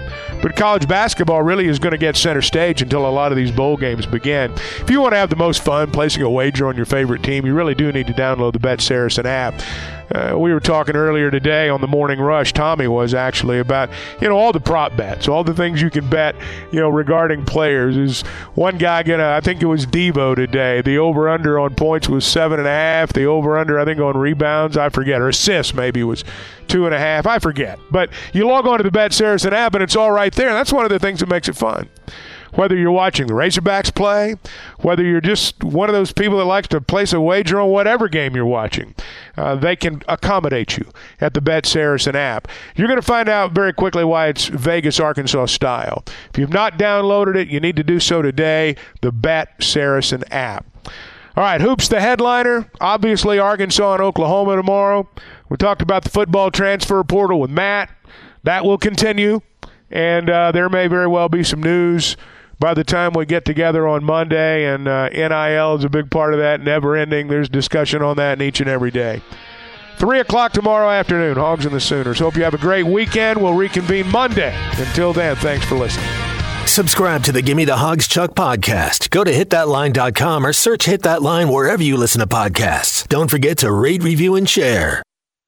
But 0.43 0.55
college 0.55 0.87
basketball 0.87 1.43
really 1.43 1.67
is 1.67 1.81
going 1.81 1.90
to 1.90 1.99
get 1.99 2.17
center 2.17 2.40
stage 2.40 2.83
until 2.83 3.05
a 3.05 3.11
lot 3.11 3.33
of 3.33 3.37
these 3.37 3.50
bowl 3.50 3.76
games 3.76 4.07
begin. 4.07 4.52
If 4.52 4.88
you 4.88 5.00
want 5.00 5.14
to 5.14 5.17
have 5.17 5.29
the 5.29 5.35
most 5.35 5.64
fun 5.64 5.90
placing 5.90 6.23
a 6.23 6.31
wager 6.31 6.69
on 6.69 6.76
your 6.76 6.87
favorite 6.87 7.25
team, 7.25 7.45
you 7.45 7.52
really 7.52 7.75
do 7.75 7.90
need 7.90 8.07
to 8.07 8.12
download 8.12 8.52
the 8.52 8.61
Bet 8.61 8.81
Saracen 8.81 9.26
app. 9.26 9.61
Uh, 10.12 10.37
we 10.37 10.52
were 10.52 10.61
talking 10.61 10.97
earlier 10.97 11.31
today 11.31 11.69
on 11.69 11.81
the 11.81 11.87
morning 11.87 12.21
rush. 12.21 12.52
Tommy 12.52 12.88
was 12.88 13.14
actually 13.14 13.59
about 13.59 13.90
you 14.21 14.29
know 14.29 14.37
all 14.37 14.52
the 14.52 14.61
prop 14.61 14.97
bets, 14.97 15.29
all 15.29 15.45
the 15.45 15.55
things 15.55 15.81
you 15.81 15.90
can 15.90 16.09
bet 16.09 16.35
you 16.73 16.81
know 16.81 16.88
regarding 16.88 17.45
players. 17.45 17.97
Is 17.97 18.23
one 18.55 18.76
guy 18.76 19.02
gonna? 19.02 19.31
I 19.31 19.40
think 19.40 19.62
it 19.62 19.67
was 19.67 19.87
Devo 19.87 20.35
today. 20.35 20.83
The 20.83 20.99
over 20.99 21.29
under 21.29 21.59
on 21.61 21.75
points 21.75 22.09
was 22.09 22.25
seven 22.25 22.59
and 22.59 22.67
a 22.67 22.73
half. 22.73 23.12
The 23.12 23.25
over 23.25 23.57
under 23.57 23.79
I 23.79 23.85
think 23.85 24.00
on 24.00 24.17
rebounds 24.17 24.76
I 24.76 24.88
forget 24.88 25.21
or 25.21 25.29
assists 25.29 25.75
maybe 25.75 26.02
was 26.02 26.25
two 26.67 26.87
and 26.87 26.95
a 26.95 26.99
half. 26.99 27.26
I 27.26 27.38
forget. 27.38 27.79
But 27.90 28.11
you 28.33 28.47
log 28.47 28.67
on 28.67 28.79
to 28.79 28.83
the 28.83 28.90
Bet 28.90 29.12
Saracen 29.12 29.52
app 29.52 29.75
and 29.75 29.83
it's 29.83 29.97
all 29.97 30.11
right 30.11 30.35
there. 30.35 30.49
And 30.49 30.56
that's 30.56 30.73
one 30.73 30.84
of 30.84 30.91
the 30.91 30.99
things 30.99 31.21
that 31.21 31.28
makes 31.28 31.49
it 31.49 31.56
fun 31.56 31.89
whether 32.54 32.76
you're 32.76 32.91
watching 32.91 33.26
the 33.26 33.34
Razorbacks 33.34 33.95
play, 33.95 34.36
whether 34.80 35.02
you're 35.02 35.21
just 35.21 35.63
one 35.63 35.89
of 35.89 35.95
those 35.95 36.13
people 36.13 36.39
that 36.39 36.45
likes 36.45 36.69
to 36.69 36.80
place 36.80 37.13
a 37.13 37.21
wager 37.21 37.60
on 37.60 37.71
whatever 37.71 38.08
game 38.08 38.34
you're 38.34 38.47
watching, 38.47 38.95
uh, 39.36 39.54
they 39.54 39.76
can 39.76 40.02
accommodate 40.08 40.76
you 40.76 40.91
at 41.21 41.34
the 41.34 41.41
Bet 41.41 41.67
Saracen 41.67 42.17
app. 42.17 42.49
You're 42.76 42.89
going 42.89 43.00
to 43.00 43.06
find 43.06 43.28
out 43.28 43.52
very 43.52 43.73
quickly 43.73 44.04
why 44.04 44.28
it's 44.28 44.47
Vegas, 44.47 45.00
Arkansas 45.00 45.47
style. 45.47 46.04
If 46.30 46.39
you've 46.39 46.52
not 46.52 46.78
downloaded 46.78 47.36
it, 47.36 47.49
you 47.49 47.60
need 47.60 47.76
to 47.76 47.84
do 47.84 48.00
so 48.00 48.23
today. 48.23 48.76
The 49.00 49.13
Bet 49.13 49.63
Saracen 49.63 50.25
app. 50.30 50.67
All 51.36 51.45
right, 51.45 51.60
Hoops, 51.60 51.89
the 51.89 52.00
headliner. 52.00 52.69
Obviously, 52.80 53.39
Arkansas 53.39 53.95
and 53.95 54.02
Oklahoma 54.02 54.56
tomorrow. 54.56 55.08
We 55.49 55.56
talked 55.56 55.80
about 55.80 56.02
the 56.02 56.10
football 56.10 56.50
transfer 56.50 57.02
portal 57.04 57.41
with 57.41 57.50
Matt. 57.50 57.91
That 58.43 58.65
will 58.65 58.78
continue, 58.78 59.41
and 59.91 60.28
uh, 60.28 60.50
there 60.52 60.69
may 60.69 60.86
very 60.89 61.06
well 61.06 61.28
be 61.28 61.45
some 61.45 61.63
news 61.63 62.17
by 62.60 62.75
the 62.75 62.84
time 62.84 63.12
we 63.14 63.26
get 63.26 63.44
together 63.44 63.88
on 63.88 64.04
Monday, 64.04 64.66
and 64.66 64.86
uh, 64.86 65.08
NIL 65.08 65.76
is 65.76 65.84
a 65.84 65.88
big 65.88 66.10
part 66.10 66.34
of 66.34 66.38
that, 66.38 66.60
never 66.60 66.94
ending. 66.96 67.28
There's 67.28 67.49
discussion 67.49 68.02
on 68.02 68.16
that 68.18 68.38
in 68.40 68.46
each 68.46 68.60
and 68.60 68.68
every 68.68 68.90
day. 68.90 69.23
3 69.96 70.20
o'clock 70.20 70.52
tomorrow 70.52 70.88
afternoon, 70.88 71.36
Hogs 71.36 71.66
and 71.66 71.75
the 71.75 71.80
Sooners. 71.80 72.18
Hope 72.18 72.36
you 72.36 72.44
have 72.44 72.54
a 72.54 72.58
great 72.58 72.84
weekend. 72.86 73.42
We'll 73.42 73.54
reconvene 73.54 74.08
Monday. 74.08 74.54
Until 74.78 75.12
then, 75.12 75.36
thanks 75.36 75.66
for 75.66 75.75
listening. 75.75 76.08
Subscribe 76.66 77.25
to 77.25 77.32
the 77.32 77.42
Gimme 77.42 77.64
the 77.64 77.76
Hogs 77.76 78.06
Chuck 78.06 78.34
podcast. 78.34 79.10
Go 79.10 79.25
to 79.25 79.32
hitthatline.com 79.32 80.46
or 80.46 80.52
search 80.52 80.84
Hit 80.84 81.02
That 81.02 81.20
Line 81.20 81.49
wherever 81.49 81.82
you 81.82 81.96
listen 81.96 82.20
to 82.20 82.26
podcasts. 82.26 83.08
Don't 83.08 83.30
forget 83.30 83.58
to 83.58 83.73
rate, 83.73 84.02
review, 84.02 84.36
and 84.36 84.49
share. 84.49 85.02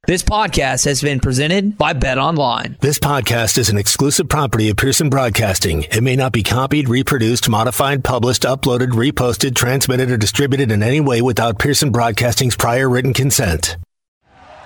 This 0.09 0.25
podcast 0.25 0.85
has 0.87 1.01
been 1.01 1.21
presented 1.21 1.79
by 1.79 1.93
Bet 1.93 2.19
Online. 2.19 2.77
This 2.81 2.99
podcast 2.99 3.57
is 3.57 3.69
an 3.69 3.79
exclusive 3.79 4.29
property 4.29 4.69
of 4.69 4.77
Pearson 4.77 5.09
Broadcasting. 5.09 5.85
It 5.85 6.01
may 6.01 6.17
not 6.17 6.33
be 6.33 6.43
copied, 6.43 6.89
reproduced, 6.89 7.49
modified, 7.49 8.03
published, 8.03 8.43
uploaded, 8.43 8.89
reposted, 8.89 9.55
transmitted, 9.55 10.11
or 10.11 10.17
distributed 10.17 10.73
in 10.73 10.83
any 10.83 10.99
way 10.99 11.23
without 11.23 11.61
Pearson 11.61 11.93
Broadcasting's 11.93 12.57
prior 12.57 12.91
written 12.91 13.15
consent. 13.15 13.77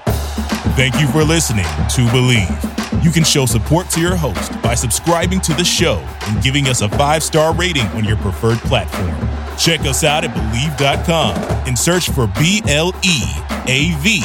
Thank 0.06 0.98
you 0.98 1.06
for 1.08 1.22
listening 1.22 1.66
to 1.66 2.06
Bleav. 2.06 3.04
You 3.04 3.10
can 3.10 3.22
show 3.22 3.44
support 3.44 3.90
to 3.90 4.00
your 4.00 4.16
host 4.16 4.50
by 4.62 4.74
subscribing 4.74 5.42
to 5.42 5.52
the 5.52 5.64
show 5.64 5.98
and 6.28 6.42
giving 6.42 6.66
us 6.66 6.80
a 6.80 6.88
five 6.88 7.22
star 7.22 7.52
rating 7.54 7.86
on 7.88 8.04
your 8.04 8.16
preferred 8.16 8.58
platform. 8.60 9.14
Check 9.58 9.80
us 9.80 10.02
out 10.02 10.24
at 10.24 10.34
Bleav.com 10.34 11.36
and 11.68 11.78
search 11.78 12.08
for 12.08 12.26
B 12.38 12.62
L 12.66 12.94
E 13.04 13.20
A 13.68 13.94
V 14.00 14.24